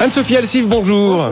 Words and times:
Anne-Sophie 0.00 0.36
Alsif, 0.36 0.68
bonjour. 0.68 1.28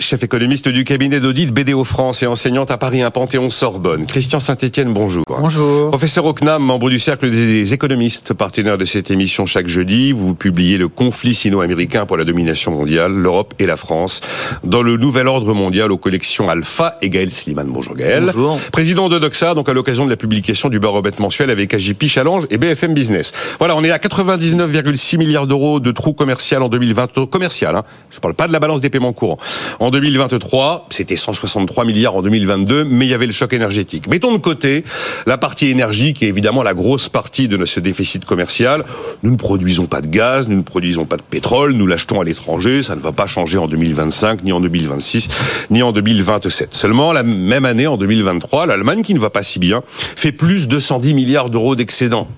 Chef 0.00 0.24
économiste 0.24 0.68
du 0.68 0.82
cabinet 0.82 1.20
d'audit 1.20 1.52
BDO 1.52 1.84
France 1.84 2.20
et 2.24 2.26
enseignante 2.26 2.72
à 2.72 2.76
Paris 2.76 3.00
1 3.00 3.12
Panthéon-Sorbonne. 3.12 4.06
Christian 4.06 4.40
Saint-Etienne, 4.40 4.92
bonjour. 4.92 5.24
Bonjour. 5.28 5.90
Professeur 5.90 6.24
au 6.24 6.32
CNAM, 6.32 6.60
membre 6.60 6.90
du 6.90 6.98
Cercle 6.98 7.30
des 7.30 7.74
économistes, 7.74 8.34
partenaire 8.34 8.76
de 8.76 8.84
cette 8.84 9.12
émission 9.12 9.46
chaque 9.46 9.68
jeudi. 9.68 10.10
Vous 10.10 10.34
publiez 10.34 10.78
Le 10.78 10.88
conflit 10.88 11.32
sino-américain 11.32 12.06
pour 12.06 12.16
la 12.16 12.24
domination 12.24 12.72
mondiale, 12.72 13.12
l'Europe 13.12 13.54
et 13.60 13.66
la 13.66 13.76
France, 13.76 14.20
dans 14.64 14.82
le 14.82 14.96
nouvel 14.96 15.28
ordre 15.28 15.54
mondial 15.54 15.92
aux 15.92 15.96
collections 15.96 16.50
Alpha 16.50 16.98
et 17.00 17.10
Gaël 17.10 17.30
Sliman. 17.30 17.68
Bonjour 17.68 17.94
Gaël. 17.94 18.32
Bonjour. 18.34 18.58
Président 18.72 19.08
de 19.08 19.20
Doxa, 19.20 19.54
donc 19.54 19.68
à 19.68 19.72
l'occasion 19.74 20.04
de 20.06 20.10
la 20.10 20.16
publication 20.16 20.68
du 20.70 20.80
baromètre 20.80 21.20
mensuel 21.20 21.50
avec 21.50 21.72
AJP 21.72 22.06
Challenge 22.06 22.46
et 22.50 22.58
BFM 22.58 22.94
Business. 22.94 23.32
Voilà, 23.60 23.76
on 23.76 23.84
est 23.84 23.92
à 23.92 23.98
99,6 23.98 25.18
milliards 25.18 25.46
d'euros 25.46 25.78
de 25.78 25.92
trous 25.92 26.14
commercial 26.14 26.64
en 26.64 26.68
2020. 26.68 27.26
Commercial, 27.30 27.76
hein. 27.76 27.84
Je 28.10 28.20
parle 28.20 28.34
pas 28.34 28.48
de 28.48 28.52
la 28.52 28.60
balance 28.60 28.80
des 28.80 28.90
paiements 28.90 29.12
courants. 29.12 29.38
En 29.80 29.90
2023, 29.90 30.86
c'était 30.90 31.16
163 31.16 31.84
milliards 31.84 32.16
en 32.16 32.22
2022, 32.22 32.84
mais 32.84 33.06
il 33.06 33.10
y 33.10 33.14
avait 33.14 33.26
le 33.26 33.32
choc 33.32 33.52
énergétique. 33.52 34.08
Mettons 34.08 34.32
de 34.32 34.38
côté 34.38 34.84
la 35.26 35.38
partie 35.38 35.68
énergie, 35.68 36.14
qui 36.14 36.24
évidemment 36.24 36.62
la 36.62 36.74
grosse 36.74 37.08
partie 37.08 37.48
de 37.48 37.64
ce 37.64 37.80
déficit 37.80 38.24
commercial. 38.24 38.84
Nous 39.22 39.30
ne 39.30 39.36
produisons 39.36 39.86
pas 39.86 40.00
de 40.00 40.06
gaz, 40.06 40.48
nous 40.48 40.56
ne 40.56 40.62
produisons 40.62 41.04
pas 41.04 41.16
de 41.16 41.22
pétrole, 41.22 41.72
nous 41.72 41.86
l'achetons 41.86 42.20
à 42.20 42.24
l'étranger, 42.24 42.82
ça 42.82 42.96
ne 42.96 43.00
va 43.00 43.12
pas 43.12 43.26
changer 43.26 43.58
en 43.58 43.66
2025, 43.66 44.42
ni 44.42 44.52
en 44.52 44.60
2026, 44.60 45.28
ni 45.70 45.82
en 45.82 45.92
2027. 45.92 46.74
Seulement, 46.74 47.12
la 47.12 47.22
même 47.22 47.64
année, 47.64 47.86
en 47.86 47.96
2023, 47.96 48.66
l'Allemagne, 48.66 49.02
qui 49.02 49.14
ne 49.14 49.20
va 49.20 49.30
pas 49.30 49.42
si 49.42 49.58
bien, 49.58 49.82
fait 50.16 50.32
plus 50.32 50.68
de 50.68 50.78
110 50.78 51.14
milliards 51.14 51.50
d'euros 51.50 51.76
d'excédent. 51.76 52.28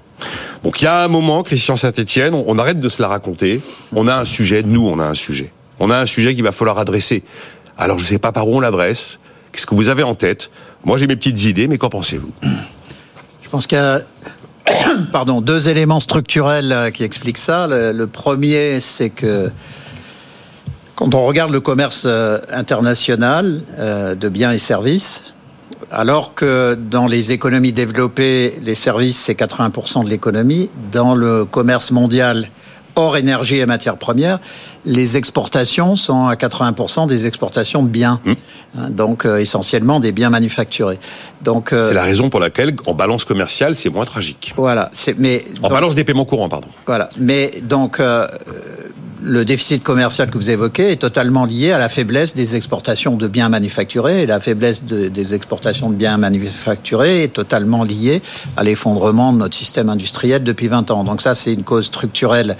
Donc 0.63 0.83
il 0.83 0.85
y 0.85 0.89
a 0.89 1.05
un 1.05 1.09
moment, 1.09 1.43
Christian 1.43 1.77
Saint-Etienne, 1.77 2.35
on 2.35 2.59
arrête 2.59 2.81
de 2.81 2.89
se 2.89 3.01
la 3.01 3.09
raconter. 3.09 3.61
On 3.95 4.07
a 4.09 4.15
un 4.15 4.25
sujet, 4.25 4.63
nous 4.63 4.87
on 4.87 4.99
a 4.99 5.05
un 5.05 5.15
sujet. 5.15 5.51
On 5.81 5.91
a 5.91 5.99
un 5.99 6.07
sujet 6.07 6.35
qu'il 6.35 6.45
va 6.45 6.53
falloir 6.53 6.79
adresser. 6.79 7.25
Alors 7.77 7.99
je 7.99 8.05
ne 8.05 8.09
sais 8.09 8.19
pas 8.19 8.31
par 8.31 8.47
où 8.49 8.57
on 8.57 8.61
l'adresse. 8.61 9.19
Qu'est-ce 9.51 9.67
que 9.67 9.75
vous 9.75 9.89
avez 9.89 10.05
en 10.05 10.15
tête? 10.15 10.51
Moi 10.85 10.97
j'ai 10.99 11.07
mes 11.07 11.17
petites 11.17 11.43
idées, 11.45 11.67
mais 11.67 11.79
qu'en 11.79 11.89
pensez-vous? 11.89 12.33
Je 13.43 13.49
pense 13.49 13.67
qu'il 13.67 13.79
y 13.79 13.81
a 13.81 14.03
pardon, 15.13 15.41
deux 15.41 15.69
éléments 15.69 16.01
structurels 16.01 16.73
euh, 16.73 16.91
qui 16.91 17.05
expliquent 17.05 17.39
ça. 17.39 17.67
Le, 17.67 18.07
premier, 18.07 18.81
c'est 18.81 19.11
que 19.11 19.51
quand 20.97 21.15
on 21.15 21.25
regarde 21.25 21.53
le 21.53 21.61
commerce 21.61 22.03
euh, 22.07 22.39
international 22.51 23.63
euh, 23.79 24.15
de 24.15 24.29
biens 24.29 24.53
et 24.53 24.59
services, 24.59 25.23
alors 25.91 26.35
que 26.35 26.75
dans 26.75 27.07
les 27.07 27.33
économies 27.33 27.73
développées, 27.73 28.59
les 28.63 28.75
services, 28.75 29.19
c'est 29.19 29.39
80% 29.39 30.05
de 30.05 30.11
l'économie, 30.11 30.71
dans 30.93 31.15
le 31.15 31.45
commerce 31.45 31.91
mondial, 31.91 32.49
hors 32.97 33.17
énergie 33.17 33.57
et 33.57 33.67
matières 33.67 33.97
premières, 33.97 34.39
les 34.85 35.17
exportations 35.17 35.97
sont 35.97 36.27
à 36.27 36.35
80% 36.35 37.07
des 37.07 37.27
exportations 37.27 37.83
de 37.83 37.89
biens, 37.89 38.21
Mmh. 38.25 38.33
Hein, 38.79 38.91
donc 38.91 39.25
euh, 39.25 39.39
essentiellement 39.39 39.99
des 40.01 40.13
biens 40.13 40.31
manufacturés. 40.31 40.99
Donc 41.43 41.73
euh, 41.73 41.89
C'est 41.89 41.95
la 41.95 42.05
raison 42.05 42.31
pour 42.31 42.39
laquelle, 42.41 42.77
en 42.87 42.95
balance 42.95 43.25
commerciale, 43.25 43.75
c'est 43.75 43.91
moins 43.91 44.05
tragique. 44.05 44.55
voilà, 44.57 44.91
c'est 44.93 45.19
mais 45.19 45.45
En 45.59 45.63
donc, 45.63 45.73
balance 45.73 45.95
des 45.95 46.05
paiements 46.05 46.25
courants, 46.25 46.49
pardon. 46.49 46.69
voilà, 46.87 47.09
mais 47.19 47.51
donc 47.63 47.99
euh, 47.99 48.27
le 49.23 49.45
déficit 49.45 49.83
commercial 49.83 50.31
que 50.31 50.39
vous 50.39 50.49
évoquez 50.51 50.93
est 50.93 50.97
totalement 50.97 51.45
lié 51.45 51.73
à 51.73 51.79
la 51.79 51.89
faiblesse 51.91 52.35
des 52.35 52.55
exportations 52.55 53.17
de 53.17 53.29
biens 53.29 53.49
manufacturés 53.51 54.25
la 54.25 54.41
faiblesse 54.41 54.85
de- 54.85 55.09
des 55.09 55.35
exportations 55.35 55.91
de 55.91 55.95
biens 55.95 56.17
manufacturés 56.17 57.25
est 57.25 57.33
totalement 57.33 57.85
liée 57.85 58.23
à 58.57 58.65
l'effondrement 58.65 59.33
de 59.33 59.39
notre 59.39 59.55
système 59.57 59.91
industriel 59.91 60.43
depuis 60.43 60.69
20 60.69 60.91
ans. 60.91 61.05
Donc 61.05 61.21
ça, 61.21 61.35
c'est 61.35 61.53
une 61.53 61.63
cause 61.65 61.87
structurelle. 61.87 62.57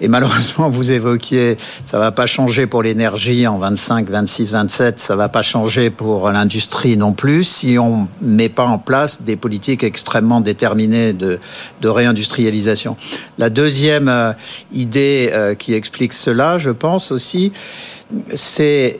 Et 0.00 0.06
malheureusement, 0.06 0.70
vous 0.70 0.90
évoquiez, 0.92 1.56
ça 1.84 1.98
va 1.98 2.12
pas 2.12 2.26
changer 2.26 2.66
pour 2.68 2.82
l'énergie 2.84 3.46
en 3.48 3.58
25, 3.58 4.08
26, 4.08 4.52
27, 4.52 4.98
ça 5.00 5.16
va 5.16 5.28
pas 5.28 5.42
changer 5.42 5.90
pour 5.90 6.30
l'industrie 6.30 6.96
non 6.96 7.12
plus 7.12 7.42
si 7.44 7.76
on 7.78 8.06
met 8.20 8.48
pas 8.48 8.64
en 8.66 8.78
place 8.78 9.22
des 9.22 9.34
politiques 9.36 9.82
extrêmement 9.82 10.40
déterminées 10.40 11.12
de, 11.12 11.40
de 11.80 11.88
réindustrialisation. 11.88 12.96
La 13.38 13.50
deuxième 13.50 14.08
euh, 14.08 14.32
idée 14.72 15.30
euh, 15.32 15.54
qui 15.54 15.74
explique 15.74 15.87
cela, 16.12 16.58
je 16.58 16.70
pense 16.70 17.12
aussi, 17.12 17.52
c'est 18.34 18.98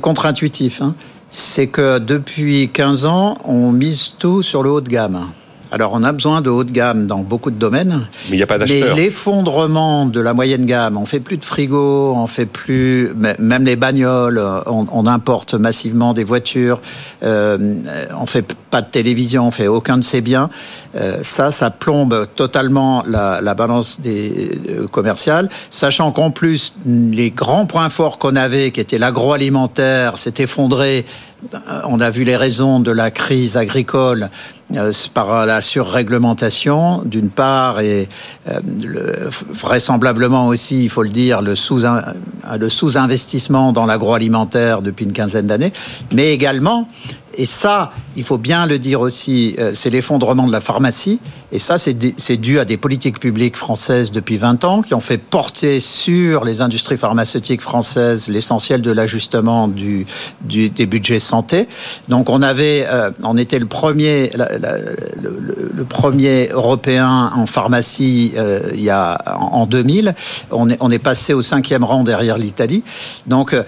contre-intuitif. 0.00 0.82
hein. 0.82 0.94
C'est 1.30 1.66
que 1.66 1.98
depuis 1.98 2.70
15 2.72 3.06
ans, 3.06 3.36
on 3.44 3.72
mise 3.72 4.12
tout 4.18 4.42
sur 4.42 4.62
le 4.62 4.70
haut 4.70 4.80
de 4.80 4.88
gamme. 4.88 5.26
Alors, 5.72 5.92
on 5.94 6.04
a 6.04 6.12
besoin 6.12 6.40
de 6.40 6.50
haut 6.50 6.62
de 6.62 6.70
gamme 6.70 7.06
dans 7.06 7.18
beaucoup 7.20 7.50
de 7.50 7.58
domaines. 7.58 8.06
Mais 8.28 8.34
il 8.34 8.36
n'y 8.36 8.42
a 8.42 8.46
pas 8.46 8.58
Mais 8.58 8.66
d'acheteurs. 8.66 8.94
l'effondrement 8.96 10.06
de 10.06 10.20
la 10.20 10.32
moyenne 10.32 10.66
gamme, 10.66 10.96
on 10.96 11.06
fait 11.06 11.20
plus 11.20 11.36
de 11.36 11.44
frigo, 11.44 12.14
on 12.16 12.26
fait 12.26 12.46
plus, 12.46 13.12
même 13.38 13.64
les 13.64 13.76
bagnoles, 13.76 14.40
on, 14.66 14.86
on 14.92 15.06
importe 15.06 15.54
massivement 15.54 16.12
des 16.14 16.22
voitures, 16.24 16.80
euh, 17.22 17.74
on 18.20 18.26
fait 18.26 18.46
pas 18.70 18.82
de 18.82 18.90
télévision, 18.90 19.48
on 19.48 19.50
fait 19.50 19.66
aucun 19.68 19.96
de 19.98 20.04
ces 20.04 20.20
biens. 20.20 20.48
Euh, 20.96 21.18
ça, 21.22 21.50
ça 21.50 21.70
plombe 21.70 22.28
totalement 22.36 23.02
la, 23.06 23.40
la 23.40 23.54
balance 23.54 24.00
des 24.00 24.50
euh, 24.68 24.86
commerciales, 24.86 25.48
sachant 25.70 26.12
qu'en 26.12 26.30
plus 26.30 26.72
les 26.86 27.30
grands 27.30 27.66
points 27.66 27.88
forts 27.88 28.18
qu'on 28.18 28.36
avait, 28.36 28.70
qui 28.70 28.80
étaient 28.80 28.98
l'agroalimentaire, 28.98 30.18
s'est 30.18 30.34
effondré. 30.38 31.04
Euh, 31.52 31.58
On 31.86 32.00
a 32.00 32.10
vu 32.10 32.24
les 32.24 32.36
raisons 32.36 32.80
de 32.80 32.90
la 32.90 33.10
crise 33.10 33.56
agricole 33.56 34.30
par 35.12 35.46
la 35.46 35.60
surréglementation, 35.60 37.02
d'une 37.04 37.28
part, 37.30 37.80
et 37.80 38.08
euh, 38.48 38.60
le- 38.82 39.28
vraisemblablement 39.52 40.46
aussi, 40.46 40.84
il 40.84 40.88
faut 40.88 41.02
le 41.02 41.10
dire, 41.10 41.42
le 41.42 41.54
sous 41.54 41.80
le 42.58 42.68
sous-investissement 42.68 43.72
dans 43.72 43.86
l'agroalimentaire 43.86 44.82
depuis 44.82 45.04
une 45.04 45.12
quinzaine 45.12 45.46
d'années, 45.46 45.72
mais 46.12 46.32
également, 46.32 46.88
et 47.36 47.46
ça, 47.46 47.92
il 48.16 48.22
faut 48.24 48.38
bien 48.38 48.66
le 48.66 48.78
dire 48.78 49.00
aussi, 49.00 49.54
euh, 49.58 49.72
c'est 49.74 49.90
l'effondrement 49.90 50.46
de 50.46 50.52
la 50.52 50.60
pharmacie, 50.60 51.20
et 51.52 51.58
ça, 51.58 51.76
c'est 51.78 52.36
dû 52.36 52.58
à 52.58 52.64
des 52.64 52.76
politiques 52.76 53.20
publiques 53.20 53.56
françaises 53.56 54.10
depuis 54.10 54.36
20 54.38 54.64
ans 54.64 54.82
qui 54.82 54.92
ont 54.94 55.00
fait 55.00 55.18
porter 55.18 55.78
sur 55.80 56.44
les 56.44 56.60
industries 56.60 56.96
pharmaceutiques 56.96 57.60
françaises 57.60 58.28
l'essentiel 58.28 58.82
de 58.82 58.90
l'ajustement 58.90 59.68
du, 59.68 60.06
du- 60.42 60.68
des 60.70 60.86
budgets 60.86 61.20
santé. 61.20 61.68
Donc, 62.08 62.28
on 62.28 62.42
avait, 62.42 62.86
euh, 62.88 63.10
on 63.22 63.36
était 63.36 63.58
le 63.60 63.66
premier, 63.66 64.30
la- 64.34 64.48
le, 64.58 65.38
le- 65.74 65.84
premier 65.84 66.48
européen 66.50 67.30
en 67.36 67.46
pharmacie 67.46 68.32
euh, 68.36 68.60
il 68.74 68.80
y 68.82 68.90
a 68.90 69.18
en 69.38 69.66
2000. 69.66 70.14
On 70.50 70.70
est, 70.70 70.76
on 70.80 70.90
est 70.90 70.98
passé 70.98 71.34
au 71.34 71.42
cinquième 71.42 71.84
rang 71.84 72.02
derrière 72.04 72.38
l'Italie. 72.38 72.82
Donc 73.26 73.52
euh, 73.52 73.62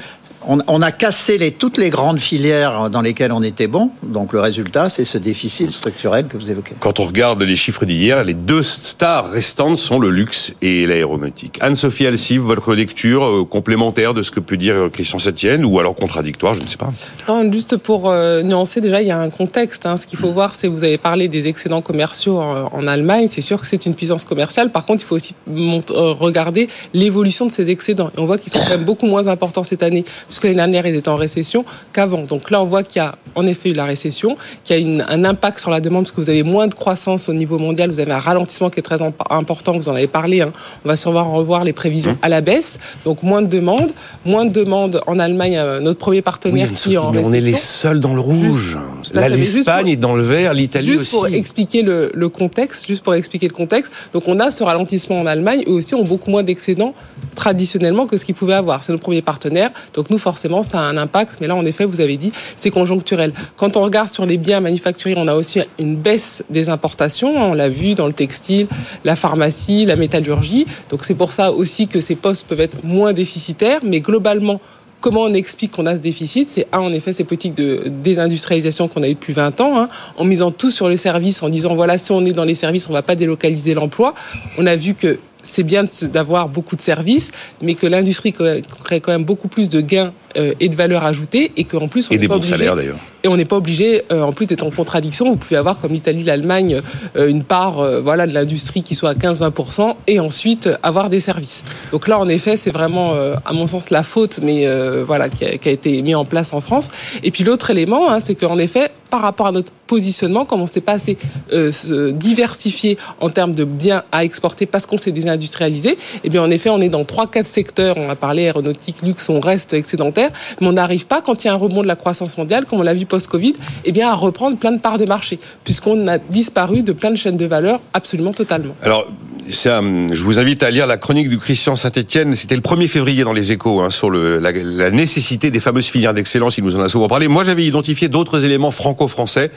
on, 0.46 0.58
on 0.66 0.82
a 0.82 0.92
cassé 0.92 1.38
les, 1.38 1.52
toutes 1.52 1.78
les 1.78 1.90
grandes 1.90 2.18
filières 2.20 2.90
dans 2.90 3.00
lesquelles 3.00 3.32
on 3.32 3.42
était 3.42 3.66
bon. 3.66 3.90
Donc 4.02 4.32
le 4.32 4.40
résultat, 4.40 4.88
c'est 4.88 5.04
ce 5.04 5.18
déficit 5.18 5.70
structurel 5.70 6.26
que 6.26 6.36
vous 6.36 6.50
évoquez. 6.50 6.74
Quand 6.80 7.00
on 7.00 7.04
regarde 7.04 7.42
les 7.42 7.56
chiffres 7.56 7.84
d'hier, 7.84 8.24
les 8.24 8.34
deux 8.34 8.62
stars 8.62 9.30
restantes 9.30 9.78
sont 9.78 9.98
le 9.98 10.10
luxe 10.10 10.52
et 10.62 10.86
l'aéronautique. 10.86 11.58
Anne-Sophie 11.60 12.06
Alcive, 12.06 12.40
votre 12.42 12.74
lecture 12.74 13.24
euh, 13.24 13.44
complémentaire 13.44 14.14
de 14.14 14.22
ce 14.22 14.30
que 14.30 14.40
peut 14.40 14.56
dire 14.56 14.88
Christian 14.92 15.18
Septienne 15.18 15.64
ou 15.64 15.78
alors 15.80 15.94
contradictoire, 15.94 16.54
je 16.54 16.60
ne 16.60 16.66
sais 16.66 16.76
pas. 16.76 16.92
Non, 17.28 17.50
juste 17.52 17.76
pour 17.76 18.08
euh, 18.10 18.42
nuancer, 18.42 18.80
déjà, 18.80 19.02
il 19.02 19.08
y 19.08 19.10
a 19.10 19.18
un 19.18 19.30
contexte. 19.30 19.86
hein. 19.86 19.96
Ce 19.96 20.06
qu'il 20.06 20.18
faut 20.18 20.32
voir, 20.32 20.54
c'est 20.54 20.68
vous 20.68 20.84
avez 20.84 20.98
parlé 20.98 21.28
des 21.28 21.48
excédents 21.48 21.82
commerciaux 21.82 22.38
en, 22.38 22.70
en 22.72 22.86
Allemagne. 22.86 23.26
C'est 23.28 23.40
sûr 23.40 23.60
que 23.60 23.66
c'est 23.66 23.86
une 23.86 23.94
puissance 23.94 24.24
commerciale. 24.24 24.70
Par 24.70 24.84
contre, 24.86 25.02
il 25.02 25.06
faut 25.06 25.16
aussi 25.16 25.34
euh, 25.50 25.80
regarder 26.12 26.68
l'évolution 26.94 27.46
de 27.46 27.52
ces 27.52 27.70
excédents. 27.70 28.10
Et 28.16 28.20
on 28.20 28.26
voit 28.26 28.38
qu'ils 28.38 28.52
sont 28.52 28.60
quand 28.60 28.70
même 28.70 28.84
beaucoup 28.84 29.06
moins 29.06 29.26
importants 29.26 29.64
cette 29.64 29.82
année, 29.82 30.04
puisque 30.36 30.44
l'année 30.44 30.56
dernière, 30.72 30.86
ils 30.86 30.94
étaient 30.96 31.08
en 31.08 31.16
récession 31.16 31.64
qu'avant. 31.94 32.22
Donc 32.22 32.50
là, 32.50 32.60
on 32.60 32.66
voit 32.66 32.82
qu'il 32.82 33.00
y 33.00 33.04
a 33.04 33.14
en 33.34 33.46
effet 33.46 33.70
eu 33.70 33.72
la 33.72 33.86
récession, 33.86 34.36
qu'il 34.64 34.76
y 34.76 34.78
a 34.78 34.82
une- 34.82 35.04
un 35.08 35.24
impact 35.24 35.58
sur 35.60 35.70
la 35.70 35.80
demande, 35.80 36.02
parce 36.04 36.12
que 36.12 36.20
vous 36.20 36.28
avez 36.30 36.42
moins 36.42 36.66
de 36.68 36.74
croissance 36.74 37.28
au 37.28 37.32
niveau 37.32 37.58
mondial. 37.58 37.90
Vous 37.90 38.00
avez 38.00 38.12
un 38.12 38.18
ralentissement 38.18 38.68
qui 38.70 38.80
est 38.80 38.82
très 38.82 39.00
imp- 39.00 39.14
important. 39.30 39.72
Vous 39.72 39.88
en 39.88 39.94
avez 39.94 40.06
parlé. 40.06 40.42
hein. 40.42 40.52
On 40.84 40.88
va 40.88 40.96
sûrement 40.96 41.24
revoir 41.32 41.64
les 41.64 41.72
prévisions 41.72 42.18
à 42.20 42.28
la 42.28 42.40
baisse. 42.42 42.78
Donc 43.04 43.22
moins 43.22 43.40
de 43.40 43.46
demandes. 43.46 43.92
Moins 44.26 44.44
de 44.44 44.50
demandes 44.52 45.00
en 45.06 45.18
Allemagne, 45.18 45.56
euh, 45.56 45.80
notre 45.80 45.98
premier 45.98 46.20
partenaire 46.22 46.70
qui 46.72 46.94
est 46.94 46.98
en 46.98 47.12
mais 47.12 47.22
on 47.24 47.32
est 47.32 47.40
les 47.40 47.54
seuls 47.54 48.00
dans 48.00 48.14
le 48.14 48.20
rouge. 48.20 48.76
Là, 49.14 49.30
juste 49.34 49.56
l'Espagne 49.56 49.88
est 49.88 49.96
dans 49.96 50.14
le 50.16 50.22
vert, 50.22 50.52
l'Italie 50.52 50.86
Juste 50.86 51.02
aussi. 51.02 51.14
pour 51.16 51.26
expliquer 51.28 51.82
le, 51.82 52.10
le 52.14 52.28
contexte, 52.28 52.86
juste 52.86 53.02
pour 53.02 53.14
expliquer 53.14 53.48
le 53.48 53.54
contexte. 53.54 53.90
Donc 54.12 54.24
on 54.26 54.38
a 54.40 54.50
ce 54.50 54.64
ralentissement 54.64 55.18
en 55.20 55.26
Allemagne. 55.26 55.62
Eux 55.68 55.72
aussi 55.72 55.94
ont 55.94 56.04
beaucoup 56.04 56.30
moins 56.30 56.42
d'excédents 56.42 56.92
traditionnellement 57.34 58.06
que 58.06 58.16
ce 58.16 58.24
qu'ils 58.24 58.34
pouvaient 58.34 58.54
avoir. 58.54 58.82
C'est 58.84 58.92
nos 58.92 58.98
premiers 58.98 59.22
partenaires. 59.22 59.70
Donc 59.94 60.10
nous 60.10 60.18
forcément 60.26 60.64
ça 60.64 60.80
a 60.80 60.82
un 60.82 60.96
impact. 60.96 61.38
Mais 61.40 61.46
là 61.46 61.54
en 61.54 61.64
effet 61.64 61.84
vous 61.84 62.00
avez 62.00 62.16
dit 62.16 62.32
c'est 62.56 62.70
conjoncturel. 62.70 63.32
Quand 63.56 63.76
on 63.76 63.82
regarde 63.82 64.12
sur 64.12 64.26
les 64.26 64.38
biens 64.38 64.58
manufacturiers, 64.58 65.16
on 65.16 65.28
a 65.28 65.34
aussi 65.34 65.60
une 65.78 65.94
baisse 65.94 66.42
des 66.50 66.68
importations. 66.68 67.32
On 67.50 67.54
l'a 67.54 67.68
vu 67.68 67.94
dans 67.94 68.06
le 68.06 68.12
textile, 68.12 68.66
la 69.04 69.14
pharmacie, 69.14 69.84
la 69.84 69.94
métallurgie. 69.94 70.66
Donc 70.90 71.04
c'est 71.04 71.14
pour 71.14 71.30
ça 71.30 71.52
aussi 71.52 71.86
que 71.86 72.00
ces 72.00 72.16
postes 72.16 72.48
peuvent 72.48 72.60
être 72.60 72.78
moins 72.82 73.12
déficitaires. 73.12 73.82
Mais 73.84 74.00
globalement 74.00 74.60
Comment 75.02 75.22
on 75.22 75.34
explique 75.34 75.72
qu'on 75.72 75.86
a 75.86 75.94
ce 75.94 76.00
déficit? 76.00 76.48
C'est 76.48 76.66
un, 76.72 76.80
en 76.80 76.92
effet, 76.92 77.12
ces 77.12 77.22
politiques 77.22 77.54
de 77.54 77.82
désindustrialisation 77.86 78.88
qu'on 78.88 79.04
a 79.04 79.08
eu 79.08 79.14
depuis 79.14 79.34
20 79.34 79.60
ans, 79.60 79.78
hein, 79.78 79.88
en 80.16 80.24
misant 80.24 80.50
tout 80.50 80.72
sur 80.72 80.88
les 80.88 80.96
services, 80.96 81.44
en 81.44 81.48
disant 81.48 81.76
voilà, 81.76 81.96
si 81.96 82.10
on 82.10 82.24
est 82.24 82.32
dans 82.32 82.44
les 82.44 82.56
services, 82.56 82.88
on 82.88 82.92
ne 82.92 82.98
va 82.98 83.02
pas 83.02 83.14
délocaliser 83.14 83.74
l'emploi. 83.74 84.14
On 84.58 84.66
a 84.66 84.74
vu 84.74 84.94
que 84.94 85.18
c'est 85.46 85.62
bien 85.62 85.84
d'avoir 86.02 86.48
beaucoup 86.48 86.76
de 86.76 86.82
services, 86.82 87.30
mais 87.62 87.74
que 87.74 87.86
l'industrie 87.86 88.32
crée 88.32 89.00
quand 89.00 89.12
même 89.12 89.24
beaucoup 89.24 89.48
plus 89.48 89.68
de 89.68 89.80
gains 89.80 90.12
euh, 90.36 90.54
et 90.60 90.68
de 90.68 90.74
valeur 90.74 91.04
ajoutée 91.04 91.52
et 91.56 91.64
qu'en 91.64 91.88
plus 91.88 92.08
on 92.10 92.14
et 92.14 92.18
des 92.18 92.28
bons 92.28 92.42
salaires 92.42 92.76
d'ailleurs. 92.76 92.98
et 93.24 93.28
on 93.28 93.36
n'est 93.36 93.44
pas 93.44 93.56
obligé 93.56 94.02
euh, 94.12 94.22
en 94.22 94.32
plus 94.32 94.46
d'être 94.46 94.64
en 94.64 94.70
contradiction 94.70 95.26
vous 95.26 95.36
pouvez 95.36 95.56
avoir 95.56 95.78
comme 95.78 95.92
l'Italie 95.92 96.24
l'Allemagne 96.24 96.80
euh, 97.16 97.28
une 97.28 97.42
part 97.42 97.76
voilà 98.02 98.26
de 98.26 98.34
l'industrie 98.34 98.82
qui 98.82 98.94
soit 98.94 99.10
à 99.10 99.14
15-20% 99.14 99.94
et 100.06 100.20
ensuite 100.20 100.68
avoir 100.82 101.10
des 101.10 101.20
services. 101.20 101.64
Donc 101.92 102.08
là 102.08 102.18
en 102.18 102.28
effet 102.28 102.56
c'est 102.56 102.70
vraiment 102.70 103.14
à 103.44 103.52
mon 103.52 103.66
sens 103.66 103.90
la 103.90 104.02
faute 104.02 104.40
mais 104.42 104.66
voilà 105.02 105.28
qui 105.28 105.44
a, 105.44 105.58
qui 105.58 105.68
a, 105.68 105.72
été 105.72 106.02
mis 106.02 106.14
en 106.14 106.24
place 106.24 106.52
en 106.52 106.60
France. 106.60 106.90
Et 107.22 107.30
puis 107.30 107.44
l'autre 107.44 107.70
élément 107.70 108.10
hein, 108.10 108.20
c'est 108.20 108.34
qu'en 108.34 108.58
effet 108.58 108.90
par 109.10 109.22
rapport 109.22 109.46
à 109.46 109.52
notre 109.52 109.72
positionnement, 109.86 110.44
comme 110.44 110.60
on 110.60 110.66
s'est 110.66 110.80
pas 110.80 110.94
assez 110.94 111.16
euh, 111.52 111.70
diversifié 112.12 112.98
en 113.20 113.30
termes 113.30 113.54
de 113.54 113.64
biens 113.64 114.02
à 114.12 114.24
exporter 114.24 114.66
parce 114.66 114.86
qu'on 114.86 114.96
s'est 114.96 115.12
désindustrialisé, 115.12 115.96
eh 116.24 116.28
bien 116.28 116.42
en 116.42 116.50
effet, 116.50 116.70
on 116.70 116.80
est 116.80 116.88
dans 116.88 117.04
trois, 117.04 117.26
quatre 117.26 117.46
secteurs. 117.46 117.96
On 117.96 118.10
a 118.10 118.16
parlé 118.16 118.44
aéronautique, 118.44 118.96
luxe, 119.02 119.28
on 119.28 119.40
reste 119.40 119.74
excédentaire, 119.74 120.25
mais 120.60 120.68
on 120.68 120.72
n'arrive 120.72 121.06
pas 121.06 121.20
quand 121.20 121.44
il 121.44 121.48
y 121.48 121.50
a 121.50 121.54
un 121.54 121.56
rebond 121.56 121.82
de 121.82 121.88
la 121.88 121.96
croissance 121.96 122.36
mondiale, 122.38 122.64
comme 122.66 122.80
on 122.80 122.82
l'a 122.82 122.94
vu 122.94 123.06
post-Covid, 123.06 123.54
eh 123.84 123.92
bien 123.92 124.08
à 124.08 124.14
reprendre 124.14 124.56
plein 124.56 124.72
de 124.72 124.80
parts 124.80 124.98
de 124.98 125.04
marché, 125.04 125.38
puisqu'on 125.64 126.06
a 126.08 126.18
disparu 126.18 126.82
de 126.82 126.92
plein 126.92 127.10
de 127.10 127.16
chaînes 127.16 127.36
de 127.36 127.46
valeur 127.46 127.80
absolument 127.94 128.32
totalement. 128.32 128.74
Alors, 128.82 129.06
je 129.48 130.24
vous 130.24 130.38
invite 130.38 130.62
à 130.62 130.70
lire 130.70 130.86
la 130.86 130.96
chronique 130.96 131.28
du 131.28 131.38
Christian 131.38 131.76
Saint-Etienne. 131.76 132.34
C'était 132.34 132.56
le 132.56 132.62
1er 132.62 132.88
février 132.88 133.24
dans 133.24 133.32
les 133.32 133.52
échos 133.52 133.80
hein, 133.80 133.90
sur 133.90 134.10
la, 134.10 134.90
nécessité 134.90 135.50
des 135.50 135.60
fameuses 135.60 135.86
filières 135.86 136.14
d'excellence. 136.14 136.58
Il 136.58 136.64
nous 136.64 136.76
en 136.76 136.82
a 136.82 136.88
souvent 136.88 137.08
parlé. 137.08 137.28
Moi, 137.28 137.44
j'avais 137.44 137.64
identifié 137.64 138.08
d'autres 138.08 138.44
éléments 138.44 138.70
franco-français, 138.70 139.50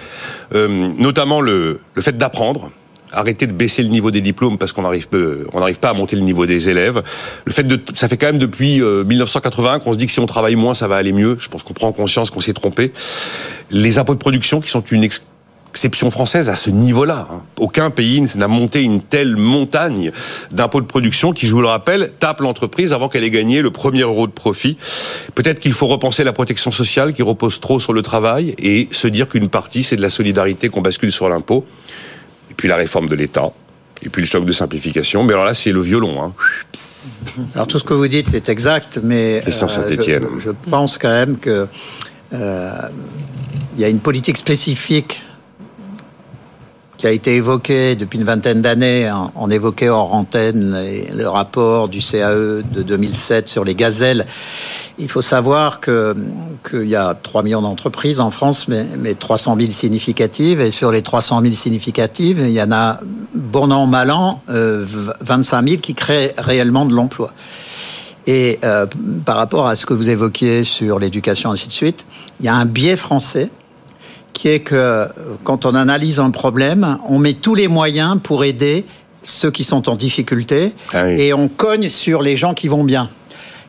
euh, 0.53 0.89
notamment 0.97 1.41
le 1.41 1.79
fait 1.99 2.17
d'apprendre 2.17 2.71
arrêter 3.11 3.47
de 3.47 3.51
baisser 3.51 3.83
le 3.83 3.89
niveau 3.89 4.11
des 4.11 4.21
diplômes 4.21 4.57
parce 4.57 4.73
qu'on 4.73 4.81
n'arrive 4.81 5.07
pas 5.09 5.89
à 5.89 5.93
monter 5.93 6.15
le 6.15 6.21
niveau 6.21 6.45
des 6.45 6.69
élèves. 6.69 7.01
Le 7.45 7.51
fait 7.51 7.63
de, 7.63 7.79
ça 7.95 8.07
fait 8.07 8.17
quand 8.17 8.27
même 8.27 8.39
depuis 8.39 8.79
1980 8.79 9.75
euh, 9.75 9.79
qu'on 9.79 9.93
se 9.93 9.97
dit 9.97 10.05
que 10.05 10.11
si 10.11 10.19
on 10.19 10.25
travaille 10.25 10.55
moins, 10.55 10.73
ça 10.73 10.87
va 10.87 10.95
aller 10.95 11.13
mieux. 11.13 11.37
Je 11.39 11.49
pense 11.49 11.63
qu'on 11.63 11.73
prend 11.73 11.91
conscience 11.91 12.29
qu'on 12.29 12.41
s'est 12.41 12.53
trompé. 12.53 12.91
Les 13.71 13.97
impôts 13.99 14.15
de 14.15 14.19
production 14.19 14.61
qui 14.61 14.69
sont 14.69 14.81
une 14.81 15.03
exception 15.03 16.09
française 16.11 16.49
à 16.49 16.55
ce 16.55 16.69
niveau-là. 16.69 17.27
Hein. 17.31 17.41
Aucun 17.57 17.89
pays 17.89 18.21
n'a 18.35 18.47
monté 18.47 18.83
une 18.83 19.01
telle 19.01 19.35
montagne 19.35 20.11
d'impôts 20.51 20.81
de 20.81 20.85
production 20.87 21.31
qui, 21.31 21.47
je 21.47 21.53
vous 21.53 21.61
le 21.61 21.67
rappelle, 21.67 22.11
tape 22.19 22.41
l'entreprise 22.41 22.93
avant 22.93 23.09
qu'elle 23.09 23.23
ait 23.23 23.29
gagné 23.29 23.61
le 23.61 23.71
premier 23.71 24.01
euro 24.01 24.27
de 24.27 24.31
profit. 24.31 24.77
Peut-être 25.35 25.59
qu'il 25.59 25.73
faut 25.73 25.87
repenser 25.87 26.23
la 26.23 26.33
protection 26.33 26.71
sociale 26.71 27.13
qui 27.13 27.21
repose 27.21 27.59
trop 27.59 27.79
sur 27.79 27.93
le 27.93 28.01
travail 28.01 28.55
et 28.57 28.87
se 28.91 29.07
dire 29.07 29.27
qu'une 29.29 29.49
partie, 29.49 29.83
c'est 29.83 29.95
de 29.95 30.01
la 30.01 30.09
solidarité 30.09 30.69
qu'on 30.69 30.81
bascule 30.81 31.11
sur 31.11 31.29
l'impôt. 31.29 31.65
Puis 32.59 32.67
la 32.67 32.75
réforme 32.75 33.07
de 33.07 33.15
l'État. 33.15 33.53
Et 34.03 34.09
puis 34.09 34.21
le 34.21 34.27
choc 34.27 34.43
de 34.43 34.51
simplification. 34.51 35.23
Mais 35.23 35.31
alors 35.31 35.45
là, 35.45 35.53
c'est 35.53 35.71
le 35.71 35.79
violon. 35.79 36.21
Hein. 36.21 36.33
Alors 37.55 37.67
tout 37.67 37.79
ce 37.79 37.85
que 37.85 37.93
vous 37.93 38.09
dites 38.09 38.33
est 38.33 38.49
exact, 38.49 38.99
mais 39.01 39.41
euh, 39.47 39.51
je, 39.51 40.39
je, 40.39 40.51
pense 40.69 40.97
quand 40.97 41.07
même 41.07 41.37
que 41.37 41.67
euh, 42.33 42.71
il 43.75 43.81
y 43.81 43.85
a 43.85 43.87
une 43.87 43.99
politique 43.99 44.35
spécifique 44.35 45.21
qui 46.99 47.07
a 47.07 47.11
été 47.11 47.37
évoqué 47.37 47.95
depuis 47.95 48.19
une 48.19 48.25
vingtaine 48.25 48.61
d'années. 48.61 49.09
On 49.37 49.49
évoquait 49.49 49.87
hors 49.87 50.13
antenne 50.13 50.77
le 51.13 51.27
rapport 51.27 51.87
du 51.87 51.99
CAE 51.99 52.61
de 52.61 52.83
2007 52.83 53.47
sur 53.47 53.63
les 53.63 53.73
gazelles. 53.73 54.25
Il 54.97 55.07
faut 55.07 55.21
savoir 55.21 55.79
qu'il 55.79 56.89
y 56.89 56.97
a 56.97 57.13
3 57.13 57.43
millions 57.43 57.61
d'entreprises 57.61 58.19
en 58.19 58.31
France, 58.31 58.67
mais, 58.67 58.85
mais 58.97 59.13
300 59.13 59.55
000 59.57 59.71
significatives. 59.71 60.59
Et 60.59 60.71
sur 60.71 60.91
les 60.91 61.01
300 61.01 61.41
000 61.41 61.55
significatives, 61.55 62.41
il 62.43 62.51
y 62.51 62.61
en 62.61 62.73
a, 62.73 62.99
bon 63.33 63.71
an, 63.71 63.87
mal 63.87 64.11
an, 64.11 64.41
25 64.47 65.69
000 65.69 65.81
qui 65.81 65.95
créent 65.95 66.33
réellement 66.37 66.85
de 66.85 66.93
l'emploi. 66.93 67.31
Et 68.27 68.59
euh, 68.65 68.85
par 69.23 69.37
rapport 69.37 69.67
à 69.67 69.75
ce 69.75 69.85
que 69.85 69.93
vous 69.93 70.09
évoquiez 70.09 70.65
sur 70.65 70.99
l'éducation, 70.99 71.49
ainsi 71.49 71.69
de 71.69 71.73
suite, 71.73 72.05
il 72.41 72.45
y 72.45 72.49
a 72.49 72.55
un 72.55 72.65
biais 72.65 72.97
français 72.97 73.49
qui 74.33 74.49
est 74.49 74.59
que 74.59 75.07
quand 75.43 75.65
on 75.65 75.75
analyse 75.75 76.19
un 76.19 76.31
problème, 76.31 76.97
on 77.07 77.19
met 77.19 77.33
tous 77.33 77.55
les 77.55 77.67
moyens 77.67 78.17
pour 78.21 78.43
aider 78.43 78.85
ceux 79.23 79.51
qui 79.51 79.63
sont 79.63 79.89
en 79.89 79.95
difficulté 79.95 80.73
ah 80.93 81.09
et 81.09 81.33
on 81.33 81.47
cogne 81.47 81.89
sur 81.89 82.21
les 82.21 82.37
gens 82.37 82.53
qui 82.53 82.67
vont 82.67 82.83
bien. 82.83 83.09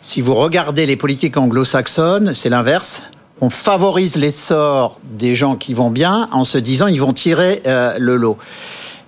Si 0.01 0.21
vous 0.21 0.35
regardez 0.35 0.87
les 0.87 0.97
politiques 0.97 1.37
anglo-saxonnes, 1.37 2.33
c'est 2.35 2.49
l'inverse. 2.49 3.05
On 3.41 3.51
favorise 3.51 4.17
l'essor 4.17 4.99
des 5.03 5.35
gens 5.35 5.57
qui 5.57 5.75
vont 5.75 5.91
bien 5.91 6.29
en 6.33 6.45
se 6.45 6.59
disant 6.59 6.87
ils 6.87 7.01
vont 7.01 7.13
tirer 7.13 7.63
euh, 7.67 7.95
le 7.99 8.17
lot. 8.17 8.39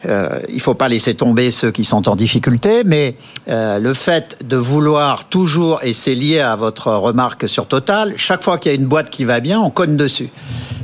Euh, 0.07 0.41
il 0.49 0.61
faut 0.61 0.75
pas 0.75 0.89
laisser 0.89 1.15
tomber 1.15 1.51
ceux 1.51 1.71
qui 1.71 1.85
sont 1.85 2.09
en 2.09 2.17
difficulté, 2.17 2.83
mais 2.85 3.17
euh, 3.49 3.79
le 3.79 3.95
fait 3.95 4.39
de 4.45 4.57
vouloir 4.57 5.29
toujours, 5.29 5.81
et 5.83 5.93
c'est 5.93 6.15
lié 6.15 6.41
à 6.41 6.57
votre 6.57 6.93
remarque 6.93 7.49
sur 7.49 7.67
Total, 7.67 8.15
chaque 8.17 8.43
fois 8.43 8.59
qu'il 8.59 8.73
y 8.73 8.75
a 8.75 8.79
une 8.79 8.87
boîte 8.87 9.11
qui 9.11 9.25
va 9.25 9.41
bien, 9.41 9.61
on 9.61 9.71
cogne 9.71 9.97
dessus. 9.97 10.31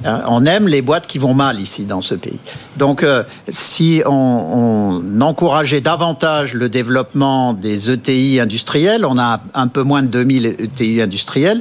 Hein, 0.05 0.23
on 0.29 0.47
aime 0.47 0.69
les 0.69 0.82
boîtes 0.82 1.06
qui 1.06 1.19
vont 1.19 1.35
mal 1.35 1.61
ici 1.61 1.85
dans 1.85 2.00
ce 2.00 2.15
pays. 2.15 2.38
Donc, 2.76 3.03
euh, 3.03 3.25
si 3.49 4.03
on, 4.06 5.03
encourageait 5.21 5.81
davantage 5.81 6.55
le 6.55 6.69
développement 6.69 7.53
des 7.53 7.91
ETI 7.91 8.41
industriels, 8.41 9.05
on 9.05 9.19
a 9.19 9.41
un 9.55 9.67
peu 9.67 9.82
moins 9.82 10.03
de 10.03 10.06
2000 10.06 10.47
ETI 10.47 11.03
industriels. 11.03 11.61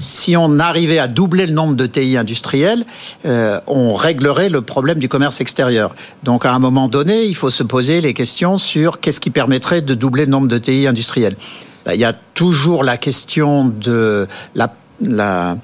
Si 0.00 0.36
on 0.36 0.58
arrivait 0.58 0.98
à 0.98 1.06
doubler 1.06 1.46
le 1.46 1.52
nombre 1.52 1.74
d'ETI 1.74 2.16
industriels, 2.16 2.84
euh, 3.26 3.60
on 3.66 3.94
réglerait 3.94 4.48
le 4.48 4.60
problème 4.60 4.98
du 4.98 5.08
commerce 5.08 5.40
extérieur. 5.40 5.94
Donc, 6.24 6.44
à 6.44 6.52
un 6.52 6.58
moment 6.64 6.88
donné, 6.88 7.24
il 7.24 7.34
faut 7.34 7.50
se 7.50 7.62
poser 7.62 8.00
les 8.00 8.14
questions 8.14 8.56
sur 8.56 9.00
qu'est-ce 9.00 9.20
qui 9.20 9.30
permettrait 9.30 9.82
de 9.82 9.92
doubler 9.92 10.24
le 10.24 10.30
nombre 10.30 10.48
d'ETI 10.48 10.86
industriels. 10.86 11.36
Ben, 11.84 11.92
il 11.92 12.00
y 12.00 12.04
a 12.04 12.14
toujours 12.14 12.84
la 12.84 12.96
question 12.96 13.66
de 13.68 14.26
la 15.00 15.56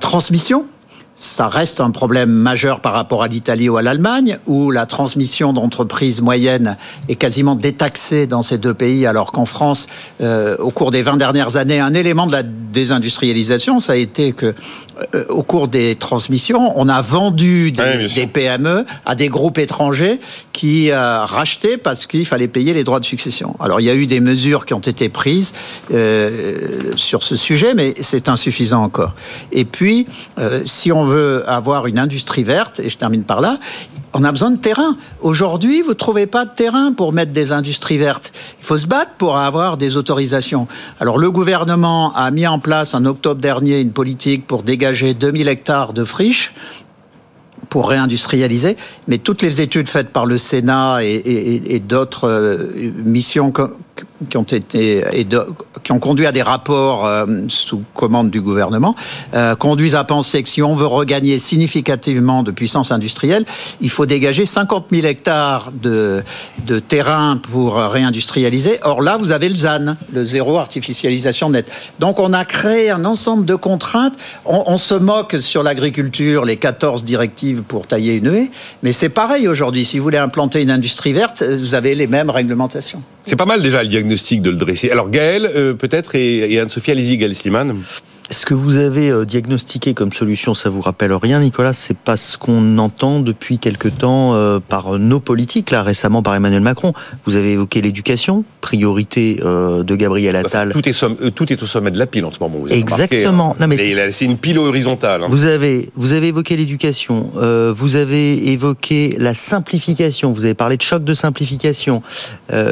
transmission 0.00 0.66
ça 1.22 1.46
reste 1.46 1.80
un 1.80 1.92
problème 1.92 2.30
majeur 2.30 2.80
par 2.80 2.94
rapport 2.94 3.22
à 3.22 3.28
l'Italie 3.28 3.68
ou 3.68 3.76
à 3.76 3.82
l'Allemagne, 3.82 4.38
où 4.46 4.72
la 4.72 4.86
transmission 4.86 5.52
d'entreprises 5.52 6.20
moyennes 6.20 6.76
est 7.08 7.14
quasiment 7.14 7.54
détaxée 7.54 8.26
dans 8.26 8.42
ces 8.42 8.58
deux 8.58 8.74
pays, 8.74 9.06
alors 9.06 9.30
qu'en 9.30 9.44
France, 9.44 9.86
euh, 10.20 10.56
au 10.58 10.70
cours 10.70 10.90
des 10.90 11.02
20 11.02 11.18
dernières 11.18 11.56
années, 11.56 11.78
un 11.78 11.94
élément 11.94 12.26
de 12.26 12.32
la 12.32 12.42
désindustrialisation, 12.72 13.78
ça 13.78 13.92
a 13.92 13.96
été 13.96 14.32
que, 14.32 14.54
euh, 15.14 15.24
au 15.28 15.42
cours 15.42 15.68
des 15.68 15.94
transmissions, 15.94 16.72
on 16.76 16.88
a 16.88 17.00
vendu 17.00 17.72
des, 17.72 18.26
PME 18.26 18.84
à 19.06 19.14
des 19.14 19.28
groupes 19.28 19.58
étrangers 19.58 20.18
qui 20.52 20.90
euh, 20.90 21.24
rachetaient 21.24 21.76
parce 21.76 22.06
qu'il 22.06 22.26
fallait 22.26 22.48
payer 22.48 22.74
les 22.74 22.84
droits 22.84 23.00
de 23.00 23.04
succession. 23.04 23.56
Alors, 23.60 23.80
il 23.80 23.84
y 23.84 23.90
a 23.90 23.94
eu 23.94 24.06
des 24.06 24.20
mesures 24.20 24.66
qui 24.66 24.74
ont 24.74 24.80
été 24.80 25.08
prises 25.08 25.52
sur 26.96 27.22
ce 27.22 27.36
sujet, 27.36 27.74
mais 27.74 27.94
c'est 28.00 28.28
insuffisant 28.28 28.82
encore. 28.82 29.14
Et 29.52 29.64
puis, 29.64 30.06
si 30.64 30.92
on 30.92 31.04
veut 31.04 31.48
avoir 31.48 31.86
une 31.86 31.98
industrie 31.98 32.42
verte, 32.42 32.80
et 32.80 32.90
je 32.90 32.96
termine 32.96 33.24
par 33.24 33.40
là, 33.40 33.58
on 34.14 34.24
a 34.24 34.30
besoin 34.30 34.50
de 34.50 34.56
terrain. 34.56 34.96
Aujourd'hui, 35.20 35.82
vous 35.82 35.90
ne 35.90 35.94
trouvez 35.94 36.26
pas 36.26 36.44
de 36.44 36.50
terrain 36.50 36.92
pour 36.92 37.12
mettre 37.12 37.32
des 37.32 37.52
industries 37.52 37.98
vertes. 37.98 38.32
Il 38.60 38.64
faut 38.64 38.76
se 38.76 38.86
battre 38.86 39.12
pour 39.18 39.36
avoir 39.36 39.76
des 39.76 39.96
autorisations. 39.96 40.66
Alors 41.00 41.18
le 41.18 41.30
gouvernement 41.30 42.14
a 42.14 42.30
mis 42.30 42.46
en 42.46 42.58
place 42.58 42.94
en 42.94 43.04
octobre 43.04 43.40
dernier 43.40 43.80
une 43.80 43.92
politique 43.92 44.46
pour 44.46 44.62
dégager 44.62 45.14
2000 45.14 45.48
hectares 45.48 45.92
de 45.92 46.04
friches 46.04 46.52
pour 47.72 47.88
réindustrialiser, 47.88 48.76
mais 49.08 49.16
toutes 49.16 49.40
les 49.40 49.62
études 49.62 49.88
faites 49.88 50.10
par 50.10 50.26
le 50.26 50.36
Sénat 50.36 50.98
et, 51.02 51.80
d'autres 51.80 52.28
euh, 52.28 52.92
missions 53.02 53.50
qui 54.28 54.36
ont 54.36 54.42
été 54.42 55.02
qui 55.82 55.92
ont 55.92 55.98
conduit 55.98 56.26
à 56.26 56.32
des 56.32 56.42
rapports 56.42 57.06
euh, 57.06 57.26
sous 57.48 57.82
commande 57.94 58.30
du 58.30 58.40
gouvernement 58.40 58.94
euh, 59.34 59.54
conduisent 59.56 59.96
à 59.96 60.04
penser 60.04 60.42
que 60.42 60.48
si 60.48 60.62
on 60.62 60.74
veut 60.74 60.86
regagner 60.86 61.38
significativement 61.38 62.42
de 62.42 62.50
puissance 62.50 62.92
industrielle, 62.92 63.44
il 63.80 63.90
faut 63.90 64.06
dégager 64.06 64.46
50 64.46 64.86
000 64.90 65.06
hectares 65.06 65.72
de, 65.72 66.22
de 66.66 66.78
terrain 66.78 67.36
pour 67.36 67.76
réindustrialiser. 67.76 68.78
Or 68.82 69.02
là, 69.02 69.16
vous 69.16 69.32
avez 69.32 69.48
le 69.48 69.54
ZAN, 69.54 69.96
le 70.12 70.24
zéro 70.24 70.58
artificialisation 70.58 71.50
nette. 71.50 71.72
Donc 71.98 72.18
on 72.18 72.32
a 72.32 72.44
créé 72.44 72.90
un 72.90 73.04
ensemble 73.04 73.44
de 73.44 73.54
contraintes. 73.54 74.14
On, 74.44 74.64
on 74.66 74.76
se 74.76 74.94
moque 74.94 75.36
sur 75.40 75.62
l'agriculture, 75.62 76.44
les 76.44 76.56
14 76.56 77.02
directives 77.02 77.61
pour 77.62 77.86
tailler 77.86 78.16
une 78.16 78.26
haie, 78.26 78.50
mais 78.82 78.92
c'est 78.92 79.08
pareil 79.08 79.48
aujourd'hui. 79.48 79.84
Si 79.84 79.98
vous 79.98 80.04
voulez 80.04 80.18
implanter 80.18 80.62
une 80.62 80.70
industrie 80.70 81.12
verte, 81.12 81.42
vous 81.42 81.74
avez 81.74 81.94
les 81.94 82.06
mêmes 82.06 82.30
réglementations. 82.30 83.02
C'est 83.24 83.36
pas 83.36 83.46
mal 83.46 83.62
déjà 83.62 83.82
le 83.82 83.88
diagnostic 83.88 84.42
de 84.42 84.50
le 84.50 84.56
dresser. 84.56 84.90
Alors 84.90 85.10
Gaël, 85.10 85.50
euh, 85.54 85.74
peut-être, 85.74 86.14
et, 86.14 86.58
Anne-Sophie, 86.58 86.90
allez-y, 86.90 87.16
Gaël 87.16 87.34
Sliman. 87.34 87.76
Ce 88.32 88.46
que 88.46 88.54
vous 88.54 88.78
avez 88.78 89.10
euh, 89.10 89.24
diagnostiqué 89.24 89.94
comme 89.94 90.12
solution, 90.12 90.54
ça 90.54 90.70
vous 90.70 90.80
rappelle 90.80 91.12
rien, 91.12 91.40
Nicolas? 91.40 91.74
C'est 91.74 91.96
pas 91.96 92.16
ce 92.16 92.38
qu'on 92.38 92.78
entend 92.78 93.20
depuis 93.20 93.58
quelque 93.58 93.88
temps 93.88 94.34
euh, 94.34 94.58
par 94.60 94.98
nos 94.98 95.20
politiques, 95.20 95.70
là 95.70 95.82
récemment 95.82 96.22
par 96.22 96.34
Emmanuel 96.34 96.62
Macron. 96.62 96.92
Vous 97.26 97.36
avez 97.36 97.52
évoqué 97.52 97.82
l'éducation, 97.82 98.44
priorité 98.60 99.40
euh, 99.44 99.82
de 99.82 99.94
Gabriel 99.96 100.36
Attal. 100.36 100.72
Tout 100.72 100.88
est, 100.88 101.32
tout 101.34 101.52
est 101.52 101.62
au 101.62 101.66
sommet 101.66 101.90
de 101.90 101.98
la 101.98 102.06
pile 102.06 102.24
en 102.24 102.32
ce 102.32 102.38
moment. 102.40 102.58
Vous 102.58 102.68
Exactement. 102.68 103.52
Hein. 103.52 103.56
Non, 103.60 103.66
mais 103.66 104.10
c'est 104.10 104.24
une 104.24 104.38
pile 104.38 104.58
horizontale. 104.58 105.24
Hein. 105.24 105.28
Vous 105.28 105.44
avez, 105.44 105.90
vous 105.94 106.12
avez 106.12 106.28
évoqué 106.28 106.56
l'éducation. 106.56 107.30
vous 107.74 107.96
avez 107.96 108.52
évoqué 108.52 109.16
la 109.18 109.34
simplification. 109.34 110.32
Vous 110.32 110.44
avez 110.44 110.54
parlé 110.54 110.76
de 110.76 110.82
choc 110.82 111.04
de 111.04 111.14
simplification. 111.14 112.02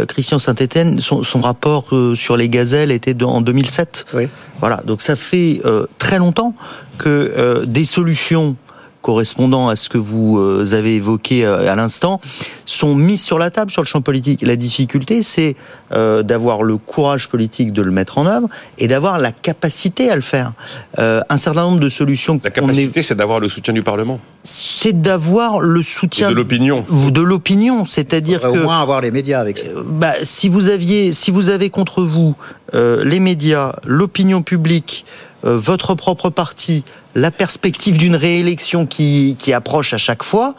Christian 0.08 0.38
Saint-Étienne, 0.38 1.00
son, 1.00 1.22
son, 1.22 1.40
rapport 1.40 1.88
sur 2.14 2.36
les 2.36 2.48
gazelles 2.48 2.92
était 2.92 3.22
en 3.22 3.40
2007. 3.40 4.06
Oui. 4.14 4.28
Voilà, 4.60 4.82
donc 4.84 5.00
ça 5.00 5.16
fait 5.16 5.49
euh, 5.64 5.86
très 5.98 6.18
longtemps 6.18 6.54
que 6.98 7.08
euh, 7.08 7.64
des 7.66 7.84
solutions 7.84 8.56
correspondant 9.02 9.70
à 9.70 9.76
ce 9.76 9.88
que 9.88 9.96
vous 9.96 10.36
euh, 10.36 10.74
avez 10.74 10.96
évoqué 10.96 11.46
à 11.46 11.74
l'instant, 11.74 12.20
sont 12.66 12.94
mises 12.94 13.22
sur 13.22 13.38
la 13.38 13.50
table 13.50 13.70
sur 13.70 13.80
le 13.80 13.86
champ 13.86 14.02
politique. 14.02 14.42
La 14.42 14.56
difficulté, 14.56 15.22
c'est 15.22 15.56
d'avoir 15.90 16.62
le 16.62 16.76
courage 16.76 17.30
politique 17.30 17.72
de 17.72 17.80
le 17.80 17.90
mettre 17.90 18.18
en 18.18 18.26
œuvre 18.26 18.48
et 18.76 18.88
d'avoir 18.88 19.18
la 19.18 19.32
capacité 19.32 20.10
à 20.10 20.16
le 20.16 20.20
faire. 20.20 20.52
un 20.98 21.38
certain 21.38 21.62
nombre 21.62 21.80
de 21.80 21.88
solutions. 21.88 22.38
La 22.44 22.50
capacité, 22.50 23.02
c'est 23.02 23.14
d'avoir 23.14 23.40
le 23.40 23.48
soutien 23.48 23.72
du 23.72 23.82
Parlement. 23.82 24.20
C'est 24.42 25.00
d'avoir 25.00 25.60
le 25.60 25.82
soutien 25.82 26.28
de 26.28 26.34
l'opinion. 26.34 26.84
De 26.90 27.22
l'opinion, 27.22 27.86
c'est-à-dire 27.86 28.42
que 28.42 28.48
au 28.48 28.54
moins 28.64 28.82
avoir 28.82 29.00
les 29.00 29.10
médias 29.10 29.40
avec. 29.40 29.64
bah, 29.86 30.12
si 30.22 30.50
vous 30.50 30.68
aviez, 30.68 31.14
si 31.14 31.30
vous 31.30 31.48
avez 31.48 31.70
contre 31.70 32.02
vous 32.02 32.36
euh, 32.74 33.04
les 33.04 33.20
médias, 33.20 33.74
l'opinion 33.84 34.42
publique, 34.42 35.04
votre 35.42 35.94
propre 35.94 36.30
parti, 36.30 36.84
la 37.14 37.30
perspective 37.30 37.98
d'une 37.98 38.14
réélection 38.14 38.86
qui, 38.86 39.36
qui 39.38 39.52
approche 39.52 39.94
à 39.94 39.98
chaque 39.98 40.22
fois, 40.22 40.54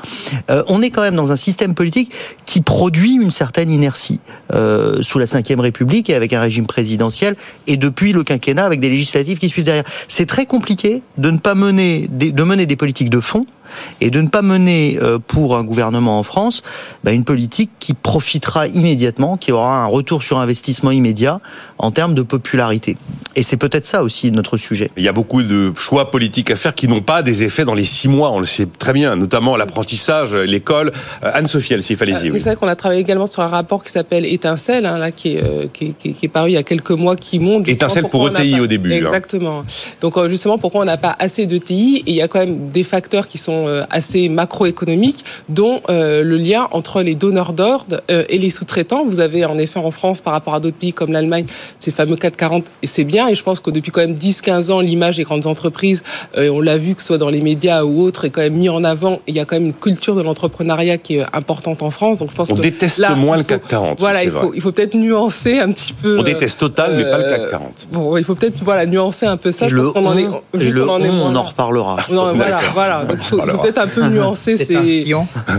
euh, 0.49 0.63
on 0.67 0.81
est 0.81 0.89
quand 0.89 1.01
même 1.01 1.15
dans 1.15 1.31
un 1.31 1.35
système 1.37 1.75
politique 1.75 2.11
qui 2.45 2.61
produit 2.61 3.13
une 3.13 3.31
certaine 3.31 3.69
inertie 3.69 4.19
euh, 4.53 5.01
sous 5.01 5.19
la 5.19 5.25
Ve 5.25 5.59
République 5.59 6.09
et 6.09 6.15
avec 6.15 6.33
un 6.33 6.41
régime 6.41 6.67
présidentiel 6.67 7.35
et 7.67 7.77
depuis 7.77 8.11
le 8.11 8.23
quinquennat 8.23 8.65
avec 8.65 8.79
des 8.79 8.89
législatives 8.89 9.37
qui 9.37 9.49
suivent 9.49 9.65
derrière. 9.65 9.85
C'est 10.07 10.25
très 10.25 10.45
compliqué 10.45 11.03
de 11.17 11.31
ne 11.31 11.37
pas 11.37 11.55
mener 11.55 12.07
de 12.09 12.43
mener 12.43 12.65
des 12.65 12.75
politiques 12.75 13.09
de 13.09 13.19
fond 13.19 13.45
et 13.99 14.09
de 14.09 14.21
ne 14.21 14.27
pas 14.27 14.41
mener 14.41 14.99
euh, 15.01 15.19
pour 15.19 15.57
un 15.57 15.63
gouvernement 15.63 16.19
en 16.19 16.23
France 16.23 16.63
bah, 17.03 17.11
une 17.11 17.23
politique 17.23 17.71
qui 17.79 17.93
profitera 17.93 18.67
immédiatement, 18.67 19.37
qui 19.37 19.51
aura 19.51 19.83
un 19.83 19.87
retour 19.87 20.23
sur 20.23 20.39
investissement 20.39 20.91
immédiat 20.91 21.39
en 21.77 21.91
termes 21.91 22.13
de 22.13 22.21
popularité. 22.21 22.97
Et 23.35 23.43
c'est 23.43 23.57
peut-être 23.57 23.85
ça 23.85 24.03
aussi 24.03 24.31
notre 24.31 24.57
sujet. 24.57 24.91
Il 24.97 25.03
y 25.03 25.07
a 25.07 25.13
beaucoup 25.13 25.41
de 25.41 25.71
choix 25.77 26.11
politiques 26.11 26.51
à 26.51 26.55
faire 26.55 26.75
qui 26.75 26.87
n'ont 26.87 27.01
pas 27.01 27.23
des 27.23 27.43
effets 27.43 27.63
dans 27.63 27.73
les 27.73 27.85
six 27.85 28.07
mois, 28.07 28.31
on 28.31 28.39
le 28.39 28.45
sait 28.45 28.67
très 28.77 28.93
bien, 28.93 29.15
notamment 29.15 29.55
l'apprentissage, 29.55 30.35
l'école. 30.35 30.91
Euh, 31.23 31.31
Anne-Sophie 31.33 31.73
Elsif, 31.73 32.01
allez-y. 32.01 32.29
Oui. 32.29 32.39
C'est 32.39 32.49
vrai 32.49 32.55
qu'on 32.55 32.67
a 32.67 32.75
travaillé 32.75 33.01
également 33.01 33.25
sur 33.25 33.41
un 33.41 33.47
rapport 33.47 33.83
qui 33.83 33.91
s'appelle 33.91 34.25
Étincelle, 34.25 34.85
hein, 34.85 34.97
là, 34.97 35.11
qui 35.11 35.35
est, 35.35 35.43
euh, 35.43 35.67
qui, 35.71 35.93
qui, 35.93 36.13
qui, 36.13 36.25
est 36.25 36.29
paru 36.29 36.49
il 36.49 36.53
y 36.53 36.57
a 36.57 36.63
quelques 36.63 36.91
mois, 36.91 37.15
qui 37.15 37.39
montre... 37.39 37.69
Étincelle 37.69 38.05
pour 38.05 38.27
ETI 38.27 38.59
au 38.59 38.67
début. 38.67 38.93
Hein. 38.93 38.97
Exactement. 38.97 39.63
Donc 40.01 40.21
justement, 40.27 40.57
pourquoi 40.57 40.81
on 40.81 40.85
n'a 40.85 40.97
pas 40.97 41.15
assez 41.17 41.45
d'ETI 41.45 42.03
Et 42.05 42.11
il 42.11 42.15
y 42.15 42.21
a 42.21 42.27
quand 42.27 42.39
même 42.39 42.69
des 42.69 42.83
facteurs 42.83 43.27
qui 43.27 43.37
sont 43.37 43.60
assez 43.89 44.29
macroéconomiques, 44.29 45.23
dont 45.49 45.81
le 45.89 46.37
lien 46.37 46.67
entre 46.71 47.01
les 47.01 47.15
donneurs 47.15 47.53
d'ordre 47.53 48.01
et 48.09 48.37
les 48.37 48.49
sous-traitants. 48.49 49.05
Vous 49.05 49.19
avez 49.19 49.45
en 49.45 49.57
effet 49.57 49.79
en 49.79 49.91
France, 49.91 50.21
par 50.21 50.33
rapport 50.33 50.53
à 50.53 50.59
d'autres 50.59 50.77
pays 50.77 50.93
comme 50.93 51.11
l'Allemagne, 51.11 51.45
ces 51.79 51.91
fameux 51.91 52.15
440, 52.15 52.65
et 52.81 52.87
c'est 52.87 53.03
bien. 53.03 53.27
Et 53.27 53.35
je 53.35 53.43
pense 53.43 53.59
que 53.59 53.71
depuis 53.71 53.91
quand 53.91 54.01
même 54.01 54.15
10-15 54.15 54.71
ans, 54.71 54.81
l'image 54.81 55.17
des 55.17 55.23
grandes 55.23 55.47
entreprises 55.47 56.03
euh, 56.37 56.49
on 56.49 56.61
l'a 56.61 56.77
vu 56.77 56.95
que 56.95 57.01
ce 57.01 57.07
soit 57.07 57.17
dans 57.17 57.29
les 57.29 57.41
médias 57.41 57.83
ou 57.83 58.01
autres, 58.01 58.25
est 58.25 58.29
quand 58.29 58.41
même 58.41 58.55
mis 58.55 58.69
en 58.69 58.83
avant. 58.83 59.19
Il 59.27 59.35
y 59.35 59.39
a 59.39 59.45
quand 59.45 59.55
même 59.55 59.67
une 59.67 59.73
culture 59.73 60.15
de 60.15 60.21
l'entrepreneuriat 60.21 60.97
qui 60.97 61.17
est 61.17 61.25
importante 61.33 61.81
en 61.81 61.89
France. 61.89 62.17
Donc 62.17 62.29
je 62.31 62.35
pense 62.35 62.51
on 62.51 62.55
déteste 62.55 63.03
moins 63.15 63.37
le 63.37 63.43
CAC 63.43 63.67
40. 63.67 63.99
Voilà, 63.99 64.23
il 64.23 64.31
faut, 64.31 64.53
il 64.53 64.61
faut 64.61 64.71
peut-être 64.71 64.95
nuancer 64.95 65.59
un 65.59 65.71
petit 65.71 65.93
peu. 65.93 66.19
On 66.19 66.23
déteste 66.23 66.59
Total, 66.61 66.95
mais 66.95 67.03
pas 67.03 67.17
le 67.17 67.23
CAC 67.23 67.49
40. 67.51 67.67
Euh, 67.69 67.85
bon, 67.91 68.17
il 68.17 68.23
faut 68.23 68.35
peut-être 68.35 68.57
voilà 68.63 68.85
nuancer 68.85 69.25
un 69.25 69.37
peu 69.37 69.51
ça. 69.51 69.67
je 69.67 69.75
pense 69.75 69.93
qu'on 69.93 70.05
en 70.05 70.17
est. 70.17 70.27
On, 70.27 70.89
en, 70.89 71.01
est 71.01 71.09
on 71.09 71.35
en 71.35 71.43
reparlera. 71.43 71.97
voilà, 72.09 72.59
voilà. 72.73 73.03
il 73.09 73.17
faut, 73.17 73.40
peut-être 73.45 73.77
un 73.79 73.87
peu 73.87 74.07
nuancer 74.07 74.57
ces, 74.57 75.05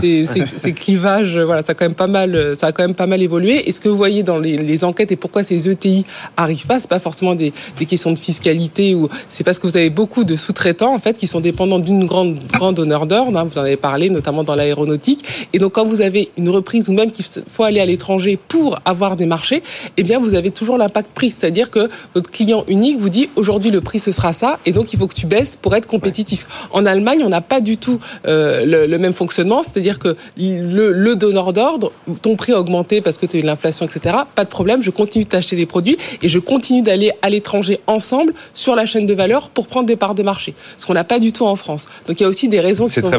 ces, 0.01 0.25
ces, 0.25 0.73
clivages. 0.73 1.37
Voilà, 1.39 1.61
ça 1.61 1.71
a 1.71 1.75
quand 1.75 1.85
même 1.85 1.95
pas 1.95 2.07
mal, 2.07 2.55
ça 2.55 2.67
a 2.67 2.71
quand 2.71 2.83
même 2.83 2.95
pas 2.95 3.05
mal 3.05 3.21
évolué. 3.21 3.67
Et 3.67 3.71
ce 3.71 3.79
que 3.79 3.89
vous 3.89 3.97
voyez 3.97 4.23
dans 4.23 4.37
les, 4.37 4.57
les 4.57 4.83
enquêtes 4.83 5.11
et 5.11 5.15
pourquoi 5.15 5.43
ces 5.43 5.69
ETI 5.69 6.05
arrivent 6.37 6.65
pas, 6.65 6.79
c'est 6.79 6.89
pas 6.89 6.99
forcément 6.99 7.35
des, 7.35 7.53
des 7.77 7.85
questions 7.85 8.11
de 8.11 8.17
fiscalité 8.17 8.95
ou 8.95 9.09
c'est 9.29 9.43
parce 9.43 9.59
que 9.59 9.67
vous 9.67 9.77
avez 9.77 9.89
beaucoup 9.89 10.23
de 10.23 10.35
sous-traitants 10.35 10.93
en 10.93 10.99
fait 10.99 11.17
qui 11.17 11.27
sont 11.27 11.39
dépendants 11.39 11.79
d'une 11.79 12.05
grande 12.05 12.37
grande 12.51 12.75
donneur 12.75 13.05
d'ordre. 13.05 13.37
Hein, 13.37 13.43
vous 13.43 13.57
en 13.57 13.63
avez 13.63 13.77
parlé, 13.77 14.09
notamment 14.09 14.43
dans 14.43 14.55
l'aéronautique. 14.55 15.47
Et 15.53 15.59
donc 15.59 15.73
quand 15.73 15.85
vous 15.85 16.01
avez 16.01 16.29
une 16.37 16.49
reprise 16.49 16.89
ou 16.89 16.93
même 16.93 17.11
qu'il 17.11 17.25
faut 17.47 17.63
aller 17.63 17.79
à 17.79 17.85
l'étranger 17.85 18.37
pour 18.47 18.79
avoir 18.85 19.15
des 19.15 19.25
marchés, 19.25 19.63
eh 19.97 20.03
bien 20.03 20.19
vous 20.19 20.33
avez 20.33 20.51
toujours 20.51 20.77
l'impact 20.77 21.11
prix, 21.13 21.31
c'est-à-dire 21.31 21.69
que 21.69 21.89
votre 22.13 22.29
client 22.31 22.63
unique 22.67 22.99
vous 22.99 23.09
dit 23.09 23.29
aujourd'hui 23.35 23.71
le 23.71 23.81
prix 23.81 23.99
ce 23.99 24.11
sera 24.11 24.33
ça, 24.33 24.59
et 24.65 24.71
donc 24.71 24.93
il 24.93 24.99
faut 24.99 25.07
que 25.07 25.13
tu 25.13 25.25
baisses 25.25 25.57
pour 25.57 25.75
être 25.75 25.87
compétitif. 25.87 26.47
En 26.71 26.85
Allemagne, 26.85 27.21
on 27.23 27.29
n'a 27.29 27.41
pas 27.41 27.61
du 27.61 27.72
tout 27.77 27.99
euh, 28.27 28.65
le, 28.65 28.87
le, 28.87 28.97
même 28.97 29.13
fonctionnement, 29.13 29.63
c'est-à-dire 29.63 29.99
que 29.99 30.15
le, 30.37 30.91
le 30.91 31.15
donneur 31.15 31.53
d'ordre, 31.53 31.91
ton 32.21 32.35
prix 32.35 32.53
a 32.53 32.59
augmenté 32.59 33.01
parce 33.01 33.17
que 33.17 33.25
tu 33.25 33.37
as 33.37 33.39
eu 33.39 33.43
l'inflation, 33.43 33.85
etc. 33.85 34.15
Pas 34.35 34.43
de 34.43 34.49
problème, 34.49 34.81
je 34.83 34.89
continue 34.89 35.23
de 35.23 35.29
t'acheter 35.29 35.55
les 35.55 35.65
produits 35.65 35.97
et 36.21 36.27
je 36.27 36.39
continue 36.39 36.81
d'aller 36.81 37.11
à 37.21 37.29
l'étranger 37.29 37.79
ensemble 37.87 38.33
sur 38.53 38.75
la 38.75 38.85
chaîne 38.85 39.05
de 39.05 39.13
valeur 39.13 39.49
pour 39.49 39.67
prendre 39.67 39.87
des 39.87 39.95
parts 39.95 40.15
de 40.15 40.23
marché. 40.23 40.53
Ce 40.77 40.85
qu'on 40.85 40.93
n'a 40.93 41.03
pas 41.03 41.19
du 41.19 41.31
tout 41.31 41.45
en 41.45 41.55
France. 41.55 41.87
Donc 42.07 42.19
il 42.19 42.23
y 42.23 42.25
a 42.25 42.29
aussi 42.29 42.47
des 42.47 42.59
raisons 42.59 42.87
qui 42.87 42.99
sont 42.99 43.11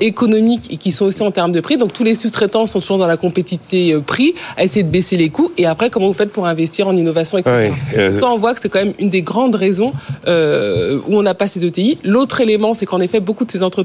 économiques 0.00 0.72
et 0.72 0.76
qui 0.76 0.92
sont 0.92 1.06
aussi 1.06 1.22
en 1.22 1.30
termes 1.30 1.52
de 1.52 1.60
prix. 1.60 1.76
Donc 1.76 1.92
tous 1.92 2.04
les 2.04 2.14
sous-traitants 2.14 2.66
sont 2.66 2.80
toujours 2.80 2.98
dans 2.98 3.06
la 3.06 3.16
compétitivité 3.16 3.92
euh, 3.94 4.00
prix, 4.00 4.34
à 4.56 4.64
essayer 4.64 4.82
de 4.82 4.90
baisser 4.90 5.16
les 5.16 5.30
coûts. 5.30 5.52
Et 5.56 5.66
après, 5.66 5.90
comment 5.90 6.06
vous 6.08 6.12
faites 6.14 6.32
pour 6.32 6.46
investir 6.46 6.88
en 6.88 6.96
innovation, 6.96 7.38
etc. 7.38 7.72
Euh, 7.96 8.16
Ça, 8.18 8.28
on 8.28 8.38
voit 8.38 8.54
que 8.54 8.60
c'est 8.62 8.68
quand 8.68 8.84
même 8.84 8.94
une 8.98 9.10
des 9.10 9.22
grandes 9.22 9.54
raisons 9.54 9.92
euh, 10.26 11.00
où 11.08 11.16
on 11.16 11.22
n'a 11.22 11.34
pas 11.34 11.46
ces 11.46 11.64
ETI. 11.64 11.98
L'autre 12.04 12.40
élément, 12.40 12.74
c'est 12.74 12.86
qu'en 12.86 13.00
effet, 13.00 13.20
beaucoup 13.20 13.44
de 13.44 13.50
ces 13.50 13.62
entreprises 13.62 13.79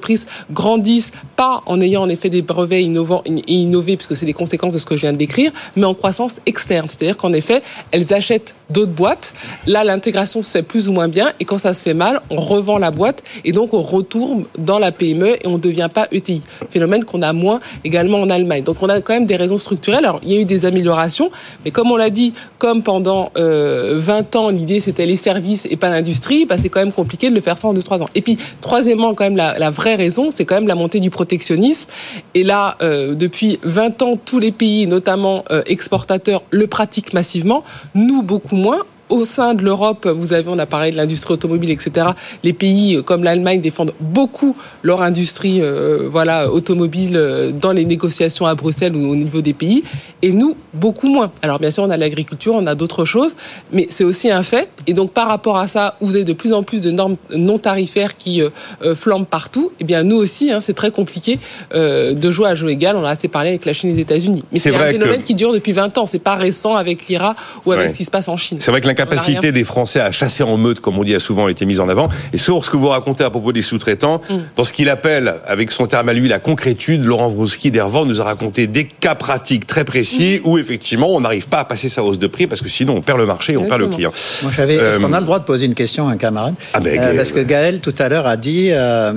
grandissent 0.52 1.12
pas 1.36 1.62
en 1.66 1.82
ayant 1.82 2.04
en 2.04 2.10
effet 2.10 2.30
des 2.30 2.42
brevets 2.42 2.84
innovants 2.84 3.24
et 3.26 3.54
innovés, 3.54 3.98
puisque 3.98 4.16
c'est 4.16 4.26
les 4.26 4.34
conséquences 4.34 4.74
de 4.74 4.80
ce 4.80 4.86
que 4.86 4.96
je 4.96 5.02
viens 5.02 5.14
de 5.14 5.18
décrire, 5.18 5.52
mais 5.76 5.86
en 5.86 5.94
croissance 5.94 6.38
externe. 6.46 6.88
C'est-à-dire 6.90 7.18
qu'en 7.18 7.34
effet, 7.34 7.62
elles 7.92 8.14
achètent 8.14 8.56
d'autres 8.70 8.92
boîtes. 8.92 9.34
Là, 9.68 9.84
l'intégration 9.84 10.42
se 10.42 10.52
fait 10.52 10.64
plus 10.64 10.90
ou 10.90 10.94
moins 10.94 11.08
bien, 11.08 11.32
et 11.40 11.46
quand 11.46 11.58
ça 11.58 11.74
se 11.74 11.84
fait 11.84 11.94
mal, 11.94 12.22
on 12.30 12.40
revend 12.40 12.78
la 12.78 12.92
boîte 12.92 13.24
et 13.44 13.52
donc 13.52 13.74
on 13.74 13.82
retourne 13.82 14.46
dans 14.58 14.80
la 14.80 14.92
PME 14.92 15.36
et 15.44 15.48
on 15.48 15.54
ne 15.54 15.60
devient 15.60 15.90
pas 15.94 16.08
ETI. 16.12 16.42
Phénomène 16.70 17.06
qu'on 17.06 17.22
a 17.22 17.34
moins 17.34 17.60
également 17.84 18.20
en 18.20 18.30
Allemagne. 18.30 18.64
Donc 18.64 18.78
on 18.82 18.90
a 18.90 19.02
quand 19.02 19.14
même 19.14 19.26
des 19.26 19.36
raisons 19.36 19.58
structurelles. 19.58 20.06
Alors 20.06 20.20
il 20.24 20.32
y 20.32 20.38
a 20.38 20.40
eu 20.40 20.46
des 20.46 20.66
améliorations, 20.66 21.32
mais 21.64 21.72
comme 21.72 21.92
on 21.92 21.98
l'a 21.98 22.10
dit, 22.10 22.34
comme 22.58 22.84
pendant 22.84 23.32
euh, 23.38 23.94
20 23.98 24.36
ans 24.36 24.50
l'idée 24.50 24.80
c'était 24.80 25.06
les 25.06 25.16
services 25.16 25.68
et 25.70 25.78
pas 25.78 25.90
l'industrie, 25.90 26.46
bah, 26.46 26.58
c'est 26.58 26.70
quand 26.70 26.80
même 26.80 26.92
compliqué 26.92 27.30
de 27.30 27.36
le 27.36 27.42
faire 27.42 27.58
ça 27.58 27.68
en 27.68 27.74
2-3 27.74 28.02
ans. 28.02 28.10
Et 28.16 28.22
puis 28.22 28.38
troisièmement, 28.62 29.14
quand 29.14 29.26
même 29.26 29.38
la, 29.38 29.58
la 29.58 29.70
vraie 29.70 29.85
raison, 29.94 30.32
c'est 30.32 30.46
quand 30.46 30.56
même 30.56 30.68
la 30.68 30.74
montée 30.74 31.00
du 31.00 31.12
protectionnisme. 31.12 31.88
Et 32.34 32.44
là, 32.44 32.76
euh, 32.82 33.14
depuis 33.14 33.60
20 33.62 34.02
ans, 34.02 34.14
tous 34.18 34.40
les 34.40 34.52
pays, 34.52 34.88
notamment 34.88 35.46
euh, 35.52 35.62
exportateurs, 35.68 36.42
le 36.50 36.66
pratiquent 36.66 37.14
massivement. 37.14 37.64
Nous, 37.94 38.24
beaucoup 38.24 38.56
moins 38.56 38.82
au 39.10 39.26
sein 39.26 39.54
de 39.54 39.64
l'Europe, 39.64 40.08
vous 40.08 40.34
avez, 40.34 40.50
on 40.50 40.60
a 40.60 40.66
parlé 40.66 40.92
de 40.92 40.98
l'industrie 40.98 41.34
automobile, 41.34 41.72
etc. 41.72 42.08
Les 42.44 42.54
pays 42.54 43.02
comme 43.04 43.24
l'Allemagne 43.24 43.62
défendent 43.62 43.94
beaucoup 44.00 44.56
leur 44.84 45.02
industrie, 45.02 45.62
euh, 45.62 46.08
voilà, 46.10 46.52
automobile 46.52 47.16
euh, 47.16 47.52
dans 47.52 47.72
les 47.72 47.86
négociations 47.86 48.46
à 48.46 48.56
Bruxelles 48.56 48.96
ou 48.96 49.10
au 49.10 49.16
niveau 49.16 49.42
des 49.42 49.54
pays, 49.54 49.84
et 50.22 50.32
nous 50.32 50.56
beaucoup 50.74 51.08
moins. 51.08 51.32
Alors 51.42 51.60
bien 51.60 51.72
sûr, 51.72 51.84
on 51.84 51.90
a 51.90 51.98
l'agriculture, 51.98 52.54
on 52.56 52.66
a 52.68 52.76
d'autres 52.76 53.06
choses, 53.06 53.36
mais 53.72 53.88
c'est 53.90 54.04
aussi 54.04 54.32
un 54.32 54.44
fait. 54.44 54.70
Et 54.88 54.94
donc 54.94 55.12
par 55.12 55.28
rapport 55.28 55.58
à 55.58 55.68
ça, 55.68 55.96
vous 56.02 56.16
avez 56.16 56.24
de 56.24 56.34
plus 56.34 56.54
en 56.54 56.64
plus 56.64 56.82
de 56.82 56.92
normes 56.92 57.16
non 57.30 57.58
tarifaires 57.58 58.18
qui 58.18 58.42
euh, 58.42 58.50
euh 58.84 58.96
flambent 58.96 59.28
partout. 59.28 59.72
Et 59.74 59.82
eh 59.82 59.84
bien 59.84 60.04
nous 60.04 60.16
aussi, 60.16 60.52
hein, 60.52 60.62
c'est 60.62 60.74
très 60.74 60.92
compliqué 60.92 61.40
euh, 61.74 62.14
de 62.14 62.32
jouer 62.32 62.50
à 62.50 62.56
jeu 62.56 62.70
égal. 62.70 62.96
On 62.96 63.06
a 63.06 63.12
assez 63.12 63.28
parlé 63.28 63.50
avec 63.50 63.66
la 63.66 63.74
Chine 63.74 63.92
et 63.92 63.94
les 63.94 64.02
États-Unis, 64.02 64.44
mais 64.52 64.60
c'est 64.60 64.76
un 64.76 64.80
phénomène 64.80 65.22
que... 65.22 65.28
qui 65.28 65.36
dure 65.36 65.54
depuis 65.54 65.74
20 65.74 65.98
ans. 65.98 66.06
C'est 66.06 66.20
pas 66.20 66.36
récent 66.36 66.76
avec 66.76 67.08
l'IRA 67.08 67.36
ou 67.66 67.72
avec 67.72 67.88
ouais. 67.88 67.94
ce 67.94 67.98
qui 67.98 68.06
se 68.06 68.12
passe 68.12 68.28
en 68.28 68.38
Chine. 68.38 68.58
C'est 68.60 68.72
vrai 68.72 68.82
que 68.82 68.88
capacité 68.96 69.52
des 69.52 69.64
Français 69.64 70.00
à 70.00 70.12
chasser 70.12 70.44
en 70.44 70.58
meute, 70.58 70.80
comme 70.80 70.98
on 70.98 71.04
dit, 71.04 71.16
a 71.16 71.20
souvent 71.20 71.48
été 71.48 71.66
mise 71.66 71.80
en 71.80 71.90
avant. 71.90 72.10
Et 72.34 72.38
sur 72.38 72.64
ce 72.66 72.72
que 72.72 72.78
vous 72.78 72.88
racontez 72.88 73.24
à 73.24 73.30
propos 73.30 73.52
des 73.52 73.62
sous-traitants, 73.62 74.22
mm. 74.30 74.36
dans 74.56 74.64
ce 74.64 74.74
qu'il 74.74 74.90
appelle, 74.90 75.36
avec 75.46 75.72
son 75.72 75.88
terme 75.88 76.10
à 76.10 76.14
lui, 76.14 76.28
la 76.28 76.40
concrétude, 76.40 77.04
Laurent 77.06 77.30
Vrousky 77.30 77.72
d'Hervor 77.72 78.06
nous 78.06 78.22
a 78.22 78.24
raconté 78.24 78.68
des 78.68 78.86
cas 78.86 79.16
pratiques 79.16 79.68
très 79.68 79.86
précis 79.86 80.42
mm. 80.44 80.50
où 80.50 80.58
effectivement 80.58 81.10
on 81.10 81.22
n'arrive 81.22 81.48
pas 81.48 81.60
à 81.60 81.66
passer 81.66 81.90
sa 81.90 82.04
hausse 82.04 82.20
de 82.20 82.28
prix 82.28 82.48
parce 82.48 82.62
que 82.62 82.70
sinon 82.70 82.96
on 82.96 83.02
perd 83.02 83.20
le 83.20 83.26
marché 83.26 83.54
et 83.54 83.58
on 83.58 83.66
perd 83.66 83.82
le 83.82 83.88
client. 83.88 84.12
Moi, 84.44 84.52
euh... 84.60 85.00
Qu'on 85.00 85.14
a 85.14 85.20
le 85.20 85.26
droit 85.26 85.40
de 85.40 85.46
poser 85.46 85.66
une 85.66 85.76
question 85.76 86.08
à 86.08 86.12
un 86.12 86.18
camarade 86.18 86.56
ah 86.74 86.80
ben, 86.80 87.00
euh, 87.00 87.16
Parce 87.16 87.32
que 87.32 87.40
Gaël 87.40 87.82
tout 87.82 87.96
à 88.00 88.10
l'heure 88.10 88.28
a 88.28 88.38
dit, 88.38 88.70
euh, 88.72 89.14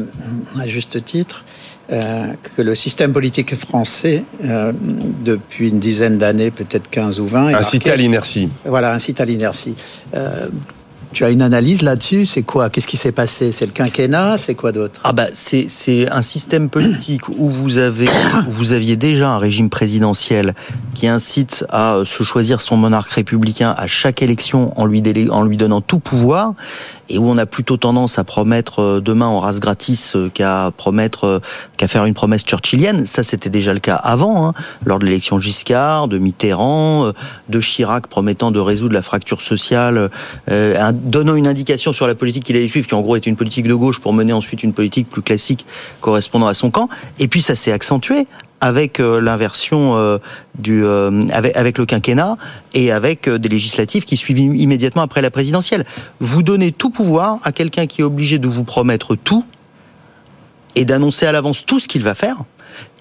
à 0.60 0.66
juste 0.66 1.04
titre, 1.04 1.44
euh, 1.44 1.57
que 1.88 2.62
le 2.62 2.74
système 2.74 3.12
politique 3.12 3.54
français, 3.54 4.24
euh, 4.44 4.72
depuis 5.24 5.68
une 5.68 5.78
dizaine 5.78 6.18
d'années, 6.18 6.50
peut-être 6.50 6.90
15 6.90 7.20
ou 7.20 7.26
20... 7.26 7.54
Incité 7.54 7.90
à 7.90 7.96
l'inertie. 7.96 8.48
Voilà, 8.64 8.92
incite 8.92 9.20
à 9.20 9.24
l'inertie. 9.24 9.74
Euh, 11.08 11.14
Tu 11.14 11.24
as 11.24 11.30
une 11.30 11.42
analyse 11.42 11.82
là-dessus? 11.82 12.26
C'est 12.26 12.42
quoi? 12.42 12.70
Qu'est-ce 12.70 12.86
qui 12.86 12.96
s'est 12.96 13.12
passé? 13.12 13.52
C'est 13.52 13.66
le 13.66 13.72
quinquennat? 13.72 14.38
C'est 14.38 14.54
quoi 14.54 14.72
d'autre? 14.72 15.00
Ah 15.04 15.12
bah 15.12 15.26
c'est 15.32 16.08
un 16.10 16.22
système 16.22 16.68
politique 16.68 17.28
où 17.28 17.48
vous 17.48 17.78
avez 17.78 18.08
vous 18.48 18.72
aviez 18.72 18.96
déjà 18.96 19.30
un 19.30 19.38
régime 19.38 19.70
présidentiel 19.70 20.54
qui 20.94 21.08
incite 21.08 21.64
à 21.70 22.02
se 22.04 22.22
choisir 22.22 22.60
son 22.60 22.76
monarque 22.76 23.10
républicain 23.10 23.74
à 23.76 23.86
chaque 23.86 24.22
élection 24.22 24.72
en 24.78 24.86
lui 24.86 25.02
en 25.30 25.42
lui 25.44 25.56
donnant 25.56 25.80
tout 25.80 25.98
pouvoir 25.98 26.54
et 27.08 27.18
où 27.18 27.28
on 27.28 27.38
a 27.38 27.46
plutôt 27.46 27.76
tendance 27.76 28.18
à 28.18 28.24
promettre 28.24 28.80
euh, 28.80 29.00
demain 29.00 29.26
en 29.26 29.40
race 29.40 29.60
gratis 29.60 30.14
euh, 30.14 30.28
qu'à 30.28 30.70
promettre 30.76 31.24
euh, 31.24 31.38
qu'à 31.76 31.88
faire 31.88 32.04
une 32.04 32.14
promesse 32.14 32.44
churchillienne. 32.44 33.06
Ça, 33.06 33.24
c'était 33.24 33.48
déjà 33.48 33.72
le 33.72 33.80
cas 33.80 33.94
avant, 33.94 34.48
hein, 34.48 34.52
lors 34.84 34.98
de 34.98 35.06
l'élection 35.06 35.38
Giscard, 35.38 36.08
de 36.08 36.18
Mitterrand, 36.18 37.12
de 37.48 37.60
Chirac 37.60 38.08
promettant 38.08 38.50
de 38.50 38.60
résoudre 38.60 38.92
la 38.92 39.02
fracture 39.02 39.40
sociale, 39.40 40.10
euh, 40.50 40.92
donnant 40.98 41.34
une 41.34 41.46
indication 41.46 41.92
sur 41.92 42.06
la 42.06 42.14
politique 42.14 42.44
qu'il 42.44 42.56
allait 42.56 42.68
suivre, 42.68 42.86
qui 42.86 42.94
en 42.94 43.00
gros 43.00 43.16
était 43.16 43.30
une 43.30 43.36
politique 43.36 43.66
de 43.66 43.74
gauche 43.74 44.00
pour 44.00 44.12
mener 44.12 44.32
ensuite 44.32 44.62
une 44.62 44.72
politique 44.72 45.08
plus 45.08 45.22
classique 45.22 45.66
correspondant 46.00 46.46
à 46.46 46.54
son 46.54 46.70
camp. 46.70 46.88
Et 47.18 47.28
puis 47.28 47.42
ça 47.42 47.56
s'est 47.56 47.72
accentué 47.72 48.26
avec 48.60 49.00
euh, 49.00 49.20
l'inversion 49.20 49.96
euh, 49.96 50.18
du 50.58 50.84
euh, 50.84 51.22
avec, 51.32 51.56
avec, 51.56 51.78
le 51.78 51.86
quinquennat 51.86 52.36
et 52.74 52.90
avec 52.90 53.28
des 53.28 53.48
législatives 53.48 54.04
qui 54.04 54.16
suivent 54.16 54.38
immédiatement 54.38 55.02
après 55.02 55.22
la 55.22 55.30
présidentielle. 55.30 55.84
Vous 56.20 56.42
donnez 56.42 56.72
tout 56.72 56.90
pouvoir 56.90 57.38
à 57.44 57.52
quelqu'un 57.52 57.86
qui 57.86 58.00
est 58.00 58.04
obligé 58.04 58.38
de 58.38 58.48
vous 58.48 58.64
promettre 58.64 59.14
tout 59.16 59.44
et 60.74 60.84
d'annoncer 60.84 61.26
à 61.26 61.32
l'avance 61.32 61.64
tout 61.64 61.80
ce 61.80 61.88
qu'il 61.88 62.02
va 62.02 62.14
faire. 62.14 62.42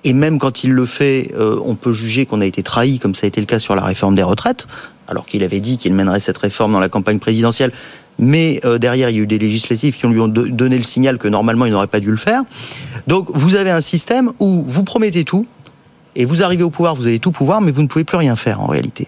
Et 0.04 0.14
même 0.14 0.40
quand 0.40 0.64
il 0.64 0.72
le 0.72 0.86
fait, 0.86 1.34
on 1.38 1.76
peut 1.76 1.92
juger 1.92 2.26
qu'on 2.26 2.40
a 2.40 2.46
été 2.46 2.64
trahi, 2.64 2.98
comme 2.98 3.14
ça 3.14 3.26
a 3.26 3.28
été 3.28 3.42
le 3.42 3.46
cas 3.46 3.60
sur 3.60 3.76
la 3.76 3.84
réforme 3.84 4.16
des 4.16 4.24
retraites, 4.24 4.68
alors 5.08 5.26
qu'il 5.26 5.44
avait 5.44 5.60
dit 5.60 5.78
qu'il 5.78 5.94
mènerait 5.94 6.20
cette 6.20 6.38
réforme 6.38 6.74
dans 6.74 6.80
la 6.80 6.90
campagne 6.90 7.20
présidentielle. 7.20 7.72
Mais 8.20 8.60
derrière, 8.80 9.10
il 9.10 9.16
y 9.16 9.20
a 9.20 9.22
eu 9.22 9.28
des 9.28 9.38
législatives 9.40 9.96
qui 9.96 10.08
lui 10.08 10.20
ont 10.20 10.28
donné 10.28 10.78
le 10.78 10.84
signal 10.84 11.18
que 11.18 11.28
normalement, 11.28 11.66
il 11.66 11.72
n'aurait 11.72 11.88
pas 11.88 12.00
dû 12.00 12.10
le 12.10 12.18
faire. 12.18 12.42
Donc 13.06 13.30
vous 13.34 13.56
avez 13.56 13.70
un 13.70 13.82
système 13.82 14.32
où 14.40 14.64
vous 14.66 14.84
promettez 14.84 15.24
tout, 15.24 15.46
et 16.20 16.26
vous 16.26 16.42
arrivez 16.42 16.64
au 16.64 16.72
pouvoir, 16.72 16.96
vous 16.96 17.06
avez 17.06 17.20
tout 17.20 17.32
pouvoir, 17.32 17.62
mais 17.62 17.70
vous 17.70 17.84
ne 17.84 17.88
pouvez 17.88 18.04
plus 18.04 18.18
rien 18.18 18.36
faire 18.36 18.60
en 18.60 18.66
réalité. 18.66 19.08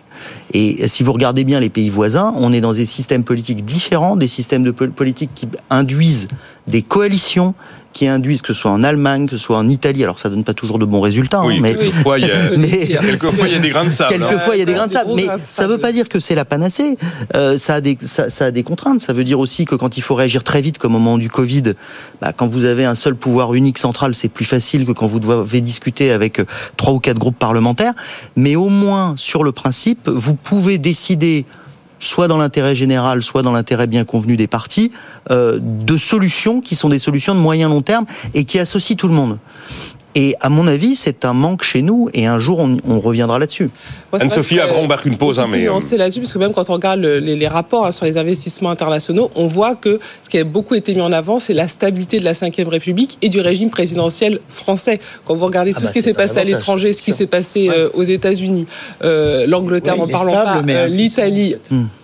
Et 0.54 0.88
si 0.88 1.02
vous 1.02 1.12
regardez 1.12 1.44
bien 1.44 1.60
les 1.60 1.72
pays 1.72 1.90
voisins, 1.90 2.36
on 2.38 2.54
est 2.54 2.62
dans 2.62 2.74
des 2.74 2.86
systèmes 2.86 3.24
politiques 3.24 3.66
différents, 3.66 4.16
des 4.16 4.28
systèmes 4.28 4.62
de 4.62 4.70
politique 4.70 5.32
qui 5.34 5.48
induisent 5.72 6.28
des 6.68 6.84
coalitions, 6.84 7.56
qui 7.94 8.08
induisent, 8.08 8.42
que 8.42 8.54
ce 8.54 8.54
soit 8.54 8.72
en 8.72 8.84
Allemagne, 8.84 9.26
que 9.26 9.38
ce 9.38 9.44
soit 9.44 9.58
en 9.58 9.68
Italie, 9.68 10.04
alors 10.04 10.20
ça 10.20 10.30
donne 10.30 10.44
pas 10.44 10.54
toujours 10.54 10.80
de 10.80 10.86
bons 10.86 11.02
résultats, 11.02 11.40
hein, 11.40 11.58
mais 11.62 11.76
quelquefois 11.76 12.20
il 12.20 12.28
y 12.28 12.32
a, 12.32 12.50
quelquefois 13.02 13.48
il 13.48 13.54
y 13.54 13.56
a 13.56 13.60
des 13.60 13.70
grains 13.70 13.86
de 13.86 13.90
sable. 13.90 14.14
Quelquefois 14.18 14.56
il 14.56 14.60
y 14.60 14.62
a 14.62 14.66
des 14.66 14.74
grains 14.74 14.88
de 14.88 14.92
sable, 14.92 15.12
mais 15.16 15.28
ça 15.44 15.68
veut 15.68 15.78
pas 15.78 15.92
dire 15.92 16.08
que 16.08 16.20
c'est 16.20 16.36
la 16.36 16.46
panacée. 16.46 16.98
Euh, 17.36 17.58
ça, 17.58 17.76
a 17.76 17.82
des, 17.82 17.98
ça, 18.06 18.30
ça, 18.30 18.46
a 18.46 18.52
des 18.52 18.64
contraintes. 18.64 19.02
Ça 19.02 19.14
veut 19.14 19.24
dire 19.24 19.40
aussi 19.40 19.66
que 19.66 19.76
quand 19.76 19.98
il 19.98 20.02
faut 20.02 20.16
réagir 20.16 20.44
très 20.44 20.62
vite, 20.62 20.78
comme 20.78 20.96
au 20.96 21.00
moment 21.00 21.18
du 21.18 21.30
Covid, 21.30 21.74
bah, 22.22 22.32
quand 22.36 22.48
vous 22.48 22.66
avez 22.66 22.86
un 22.86 22.96
seul 22.96 23.16
pouvoir 23.16 23.54
unique 23.54 23.78
central, 23.78 24.14
c'est 24.14 24.30
plus 24.30 24.46
facile 24.46 24.86
que 24.86 24.92
quand 24.92 25.08
vous 25.08 25.20
devez 25.20 25.62
discuter 25.62 26.12
avec 26.12 26.40
euh, 26.40 26.46
trois 26.78 26.94
ou 26.94 27.00
quatre 27.00 27.20
groupes 27.20 27.40
parlementaires. 27.40 27.94
Mais 28.36 28.56
au 28.56 28.70
moins 28.70 29.16
sur 29.18 29.44
le 29.44 29.52
principe, 29.52 30.08
vous 30.10 30.36
pouvez 30.36 30.78
décider 30.78 31.46
soit 32.00 32.28
dans 32.28 32.38
l'intérêt 32.38 32.76
général, 32.76 33.22
soit 33.22 33.42
dans 33.42 33.52
l'intérêt 33.52 33.88
bien 33.88 34.06
convenu 34.06 34.38
des 34.38 34.48
partis, 34.48 34.92
euh, 35.30 35.60
de 35.62 35.98
solutions 35.98 36.62
qui 36.62 36.76
sont 36.76 36.90
des 36.90 37.00
solutions 37.00 37.36
de 37.36 37.40
moyen 37.40 37.70
long 37.70 37.82
terme 37.82 38.06
et 38.34 38.46
qui 38.46 38.60
associent 38.60 38.96
tout 38.96 39.08
le 39.08 39.14
monde. 39.14 39.38
Et 40.16 40.36
à 40.42 40.50
mon 40.50 40.66
avis, 40.66 40.96
c'est 40.96 41.24
un 41.24 41.34
manque 41.34 41.64
chez 41.64 41.84
nous, 41.84 42.10
et 42.14 42.26
un 42.26 42.40
jour, 42.40 42.60
on, 42.60 43.00
reviendra 43.00 43.38
là-dessus. 43.38 43.70
Anne-Sophie, 44.12 44.60
après, 44.60 44.80
on 44.80 44.88
marque 44.88 45.06
une 45.06 45.18
pause. 45.18 45.40
Hein, 45.40 45.48
mais... 45.50 45.68
Euh, 45.68 45.98
là-dessus, 45.98 46.20
parce 46.20 46.34
que 46.34 46.40
même 46.40 46.52
quand 46.52 46.70
on 46.70 46.74
regarde 46.74 47.00
les, 47.00 47.48
rapports 47.48 47.86
hein, 47.86 47.92
sur 47.92 48.06
les 48.06 48.18
investissements 48.18 48.72
internationaux, 48.72 49.30
on 49.36 49.46
voit 49.46 49.76
que 49.76 50.00
ce 50.24 50.30
qui 50.30 50.40
a 50.40 50.44
beaucoup 50.44 50.74
été 50.74 50.96
mis 50.96 51.02
en 51.02 51.12
avant, 51.12 51.38
c'est 51.38 51.54
la 51.54 51.68
stabilité 51.68 52.20
de 52.20 52.26
la 52.26 52.32
Ve 52.32 52.68
République 52.68 53.18
et 53.22 53.30
du 53.30 53.40
régime 53.40 53.70
présidentiel 53.70 54.40
français. 54.50 55.00
Quand 55.26 55.36
vous 55.36 55.46
regardez 55.46 55.74
tout 55.74 55.80
ah 55.80 55.82
ce 55.82 55.88
bah, 55.88 55.94
qui 55.94 56.02
s'est 56.02 56.14
passé 56.14 56.40
à 56.40 56.44
l'étranger, 56.44 56.92
ce 56.94 57.04
qui 57.04 57.14
s'est 57.14 57.28
passé 57.28 57.70
euh, 57.70 57.90
aux 57.94 58.04
États-Unis, 58.04 58.66
euh, 59.04 59.46
l'Angleterre, 59.48 60.02
en 60.02 60.08
parlant 60.08 60.34
pas, 60.34 60.88
l'Italie, 60.88 61.56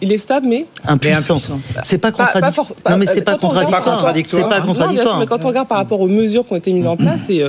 il 0.02 0.12
est 0.12 0.18
stable, 0.20 0.48
mais 0.48 0.68
impuissant. 0.88 1.38
C'est 1.84 1.98
pas 1.98 2.12
contradictoire. 2.12 2.68
Non, 2.88 2.98
mais 2.98 3.08
c'est 3.08 3.22
pas 3.24 3.38
contradictoire. 3.38 4.24
C'est 4.26 4.42
pas 4.48 4.62
contradictoire. 4.62 5.20
Mais 5.20 5.26
quand 5.26 5.44
on 5.44 5.48
regarde 5.48 5.68
par 5.68 5.78
rapport 5.78 6.02
aux 6.02 6.08
mesures 6.08 6.46
qui 6.46 6.54
ont 6.54 6.58
été 6.58 6.72
mises 6.72 6.88
en 6.88 6.98
place 6.98 7.30
et 7.30 7.44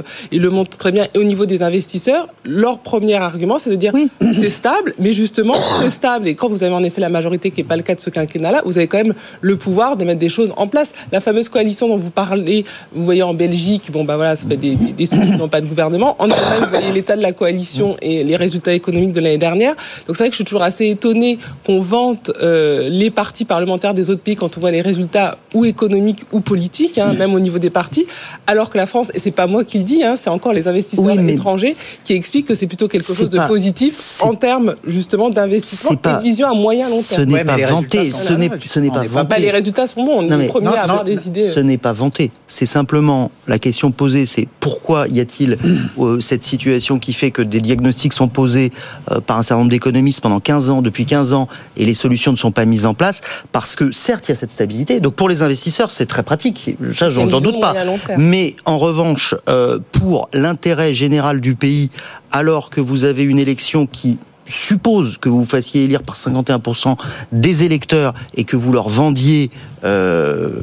le 0.46 0.46
montre 0.49 0.77
très 0.79 0.91
bien. 0.91 1.09
Et 1.15 1.19
au 1.19 1.25
niveau 1.25 1.47
des 1.47 1.63
investisseurs, 1.63 2.29
leur 2.45 2.79
premier 2.79 3.15
argument, 3.15 3.59
c'est 3.59 3.71
de 3.71 3.77
dire 3.77 3.93
oui. 3.95 4.09
c'est 4.33 4.51
stable, 4.51 4.95
mais 4.99 5.13
justement, 5.13 5.55
c'est 5.81 5.91
stable. 5.91 6.29
Et 6.29 6.35
quand 6.35 6.49
vous 6.49 6.63
avez 6.63 6.75
en 6.75 6.83
effet 6.83 7.01
la 7.01 7.09
majorité, 7.09 7.51
qui 7.51 7.61
n'est 7.61 7.69
pas 7.69 7.77
le 7.77 7.83
cas 7.83 7.95
de 7.95 8.01
ce 8.01 8.11
quinquennat-là, 8.11 8.63
vous 8.65 8.79
avez 8.79 8.87
quand 8.87 8.99
même 8.99 9.15
le 9.41 9.57
pouvoir 9.57 9.97
de 9.97 10.05
mettre 10.05 10.21
des 10.21 10.29
choses 10.29 10.53
en 10.57 10.67
place. 10.67 10.93
La 11.13 11.21
fameuse 11.21 11.49
coalition 11.49 11.89
dont 11.89 11.99
vous 11.99 12.11
parlez, 12.11 12.65
vous 12.93 13.05
voyez 13.05 13.23
en 13.23 13.35
Belgique, 13.35 13.91
bon, 13.91 14.05
bah 14.05 14.17
voilà, 14.17 14.37
c'est 14.37 14.49
des, 14.49 14.57
des, 14.57 14.93
des 14.93 15.07
qui 15.07 15.37
n'ont 15.39 15.49
pas 15.49 15.61
de 15.61 15.67
gouvernement. 15.67 16.17
En 16.19 16.25
Allemagne, 16.25 16.61
vous 16.63 16.71
voyez 16.71 16.93
l'état 16.93 17.17
de 17.17 17.23
la 17.23 17.33
coalition 17.33 17.97
et 18.03 18.25
les 18.25 18.37
résultats 18.37 18.73
économiques 18.73 19.13
de 19.13 19.21
l'année 19.21 19.39
dernière. 19.39 19.75
Donc 20.07 20.17
c'est 20.17 20.25
vrai 20.25 20.29
que 20.29 20.35
je 20.35 20.39
suis 20.39 20.45
toujours 20.45 20.63
assez 20.63 20.87
étonné 20.89 21.39
qu'on 21.65 21.81
vante 21.81 22.31
euh, 22.43 22.89
les 22.89 23.11
partis 23.11 23.45
parlementaires 23.45 23.95
des 23.95 24.11
autres 24.11 24.23
pays 24.23 24.37
quand 24.37 24.57
on 24.57 24.61
voit 24.61 24.71
les 24.71 24.81
résultats 24.81 25.39
ou 25.55 25.65
économiques 25.65 26.23
ou 26.33 26.41
politiques, 26.41 26.99
hein, 26.99 27.13
même 27.15 27.35
au 27.35 27.41
niveau 27.41 27.59
des 27.59 27.71
partis, 27.71 28.07
alors 28.47 28.71
que 28.71 28.79
la 28.79 28.87
France, 28.87 29.11
et 29.15 29.19
c'est 29.19 29.31
pas 29.31 29.47
moi 29.47 29.65
qui 29.65 29.79
le 29.79 29.85
dis, 29.85 30.03
hein, 30.03 30.17
c'est 30.17 30.31
encore 30.37 30.53
les 30.53 30.69
investisseurs 30.69 31.19
étrangers 31.29 31.77
qui 32.05 32.13
expliquent 32.13 32.47
que 32.47 32.55
c'est 32.55 32.67
plutôt 32.67 32.89
quelque 32.89 33.07
chose 33.07 33.31
de 33.31 33.39
positif 33.49 34.23
en 34.23 34.35
termes 34.35 34.77
justement 34.87 35.31
d'investissement 35.31 35.93
et 35.93 36.19
de 36.19 36.23
vision 36.23 36.49
à 36.49 36.55
moyen 36.55 36.89
long 36.89 37.03
terme. 37.03 37.23
Ce 37.23 37.27
n'est 37.27 37.45
pas 37.45 37.57
vanté. 37.57 38.13
Ce 38.13 38.33
n'est 38.33 38.51
ce 38.65 38.79
n'est 38.81 38.91
pas 38.91 39.03
vanté. 39.07 39.41
les 39.41 39.51
résultats 39.51 39.87
sont 39.87 40.05
bons. 40.05 40.19
On 40.19 40.31
est 40.31 40.37
les 40.37 40.47
premiers 40.47 40.69
à 40.69 40.83
avoir 40.83 41.05
des 41.05 41.27
idées. 41.27 41.49
Ce 41.49 41.61
n'est 41.61 41.79
pas 41.79 41.93
vanté. 41.93 42.31
C'est 42.47 42.67
simplement 42.67 43.31
la 43.47 43.59
question 43.59 43.91
posée, 43.91 44.27
c'est 44.27 44.49
pourquoi 44.61 45.09
y 45.09 45.21
a-t-il 45.21 45.59
euh, 45.99 46.21
cette 46.21 46.43
situation 46.43 46.99
qui 46.99 47.13
fait 47.13 47.31
que 47.31 47.43
des 47.43 47.61
diagnostics 47.61 48.13
sont 48.13 48.29
posés 48.29 48.71
euh, 49.11 49.21
par 49.21 49.39
un 49.39 49.43
certain 49.43 49.61
nombre 49.61 49.71
d'économistes 49.71 50.21
pendant 50.21 50.41
15 50.41 50.71
ans, 50.71 50.83
depuis 50.83 51.07
15 51.07 51.33
ans, 51.33 51.49
et 51.77 51.85
les 51.85 51.95
solutions 51.95 52.33
ne 52.33 52.37
sont 52.37 52.53
pas 52.53 52.65
mises 52.65 52.87
en 52.87 52.95
place? 52.95 53.21
Parce 53.53 53.77
que 53.77 53.93
certes 53.93 54.29
il 54.29 54.31
y 54.31 54.33
a 54.33 54.37
cette 54.37 54.53
stabilité. 54.53 55.01
Donc 55.01 55.15
pour 55.15 55.29
les 55.29 55.43
investisseurs 55.43 55.91
c'est 55.91 56.07
très 56.07 56.23
pratique. 56.23 56.77
Ça 56.95 57.11
j'en 57.11 57.27
doute 57.27 57.61
pas. 57.61 57.75
Mais 58.17 58.55
en 58.65 58.79
revanche 58.79 59.35
euh, 59.49 59.79
pour 59.93 60.26
l'intérêt 60.33 60.95
général 60.95 61.41
du 61.41 61.55
pays, 61.55 61.91
alors 62.31 62.71
que 62.71 62.81
vous 62.81 63.05
avez 63.05 63.23
une 63.23 63.39
élection 63.39 63.87
qui 63.87 64.19
suppose 64.47 65.19
que 65.19 65.29
vous 65.29 65.45
fassiez 65.45 65.85
élire 65.85 66.03
par 66.03 66.17
51% 66.17 66.97
des 67.33 67.65
électeurs 67.65 68.15
et 68.35 68.45
que 68.45 68.57
vous 68.57 68.73
leur 68.73 68.89
vendiez 68.89 69.51
euh, 69.85 70.61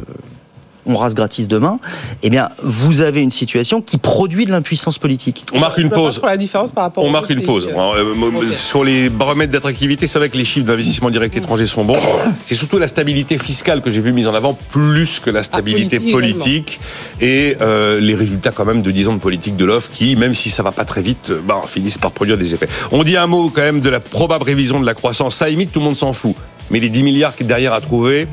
on 0.85 0.95
rase 0.95 1.15
gratis 1.15 1.47
demain, 1.47 1.79
eh 2.23 2.29
bien, 2.29 2.49
vous 2.61 3.01
avez 3.01 3.21
une 3.21 3.31
situation 3.31 3.81
qui 3.81 3.97
produit 3.97 4.45
de 4.45 4.51
l'impuissance 4.51 4.97
politique. 4.97 5.45
On 5.53 5.59
marque 5.59 5.77
une 5.77 5.89
pause. 5.89 6.21
la 6.23 6.37
différence 6.37 6.71
par 6.71 6.85
rapport 6.85 7.03
on 7.03 7.09
marque 7.09 7.29
une 7.29 7.43
pause. 7.43 7.67
Euh, 7.67 7.93
euh, 7.95 8.55
sur 8.55 8.83
les 8.83 9.09
baromètres 9.09 9.51
d'attractivité, 9.51 10.07
c'est 10.07 10.19
vrai 10.19 10.29
que 10.29 10.37
les 10.37 10.45
chiffres 10.45 10.65
d'investissement 10.65 11.09
direct 11.09 11.35
étranger 11.35 11.67
sont 11.67 11.83
bons. 11.83 11.99
C'est 12.45 12.55
surtout 12.55 12.77
la 12.77 12.87
stabilité 12.87 13.37
fiscale 13.37 13.81
que 13.81 13.89
j'ai 13.89 14.01
vu 14.01 14.13
mise 14.13 14.27
en 14.27 14.33
avant 14.33 14.57
plus 14.71 15.19
que 15.19 15.29
la 15.29 15.39
ah, 15.39 15.43
stabilité 15.43 15.99
politique, 15.99 16.79
et 17.21 17.55
euh, 17.61 17.99
les 17.99 18.15
résultats 18.15 18.51
quand 18.51 18.65
même 18.65 18.81
de 18.81 18.91
10 18.91 19.09
ans 19.09 19.13
de 19.13 19.19
politique 19.19 19.55
de 19.55 19.65
l'offre 19.65 19.89
qui, 19.93 20.15
même 20.15 20.33
si 20.33 20.49
ça 20.49 20.63
va 20.63 20.71
pas 20.71 20.85
très 20.85 21.01
vite, 21.01 21.31
bah, 21.45 21.61
finissent 21.67 21.97
par 21.97 22.11
produire 22.11 22.37
des 22.37 22.53
effets. 22.53 22.67
On 22.91 23.03
dit 23.03 23.17
un 23.17 23.27
mot 23.27 23.49
quand 23.49 23.61
même 23.61 23.81
de 23.81 23.89
la 23.89 23.99
probable 23.99 24.43
révision 24.43 24.79
de 24.79 24.85
la 24.85 24.93
croissance. 24.93 25.35
Ça 25.35 25.49
imite, 25.49 25.71
tout 25.71 25.79
le 25.79 25.85
monde 25.85 25.95
s'en 25.95 26.13
fout 26.13 26.35
mais 26.69 26.79
les 26.79 26.89
10 26.89 27.03
milliards 27.03 27.35
qui 27.35 27.43
derrière 27.43 27.73
à 27.73 27.81
trouver, 27.81 28.27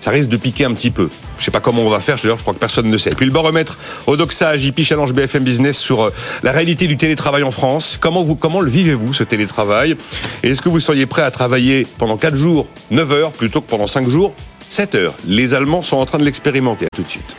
ça 0.00 0.10
risque 0.10 0.28
de 0.28 0.36
piquer 0.36 0.64
un 0.64 0.74
petit 0.74 0.90
peu. 0.90 1.08
Je 1.40 1.46
sais 1.46 1.50
pas 1.50 1.60
comment 1.60 1.82
on 1.82 1.88
va 1.88 2.00
faire, 2.00 2.16
d'ailleurs 2.16 2.36
je 2.36 2.42
crois 2.42 2.52
que 2.52 2.58
personne 2.58 2.88
ne 2.90 2.98
sait. 2.98 3.10
Puis 3.10 3.24
le 3.24 3.32
baromètre 3.32 3.78
Odoxa, 4.06 4.58
JP 4.58 4.82
Challenge 4.82 5.12
BFM 5.14 5.42
Business 5.42 5.78
sur 5.78 6.02
euh, 6.02 6.12
la 6.42 6.52
réalité 6.52 6.86
du 6.86 6.98
télétravail 6.98 7.42
en 7.42 7.50
France. 7.50 7.96
Comment, 7.98 8.24
comment 8.34 8.60
le 8.60 8.70
vivez-vous 8.70 9.14
ce 9.14 9.24
télétravail? 9.24 9.96
Et 10.42 10.50
est-ce 10.50 10.60
que 10.60 10.68
vous 10.68 10.80
seriez 10.80 11.06
prêt 11.06 11.22
à 11.22 11.30
travailler 11.30 11.86
pendant 11.96 12.18
4 12.18 12.36
jours, 12.36 12.68
9 12.90 13.12
heures, 13.12 13.32
plutôt 13.32 13.62
que 13.62 13.70
pendant 13.70 13.86
5 13.86 14.06
jours, 14.08 14.34
7 14.68 14.94
heures? 14.96 15.14
Les 15.26 15.54
Allemands 15.54 15.82
sont 15.82 15.96
en 15.96 16.04
train 16.04 16.18
de 16.18 16.24
l'expérimenter. 16.24 16.86
Tout 16.94 17.02
de 17.02 17.08
suite. 17.08 17.36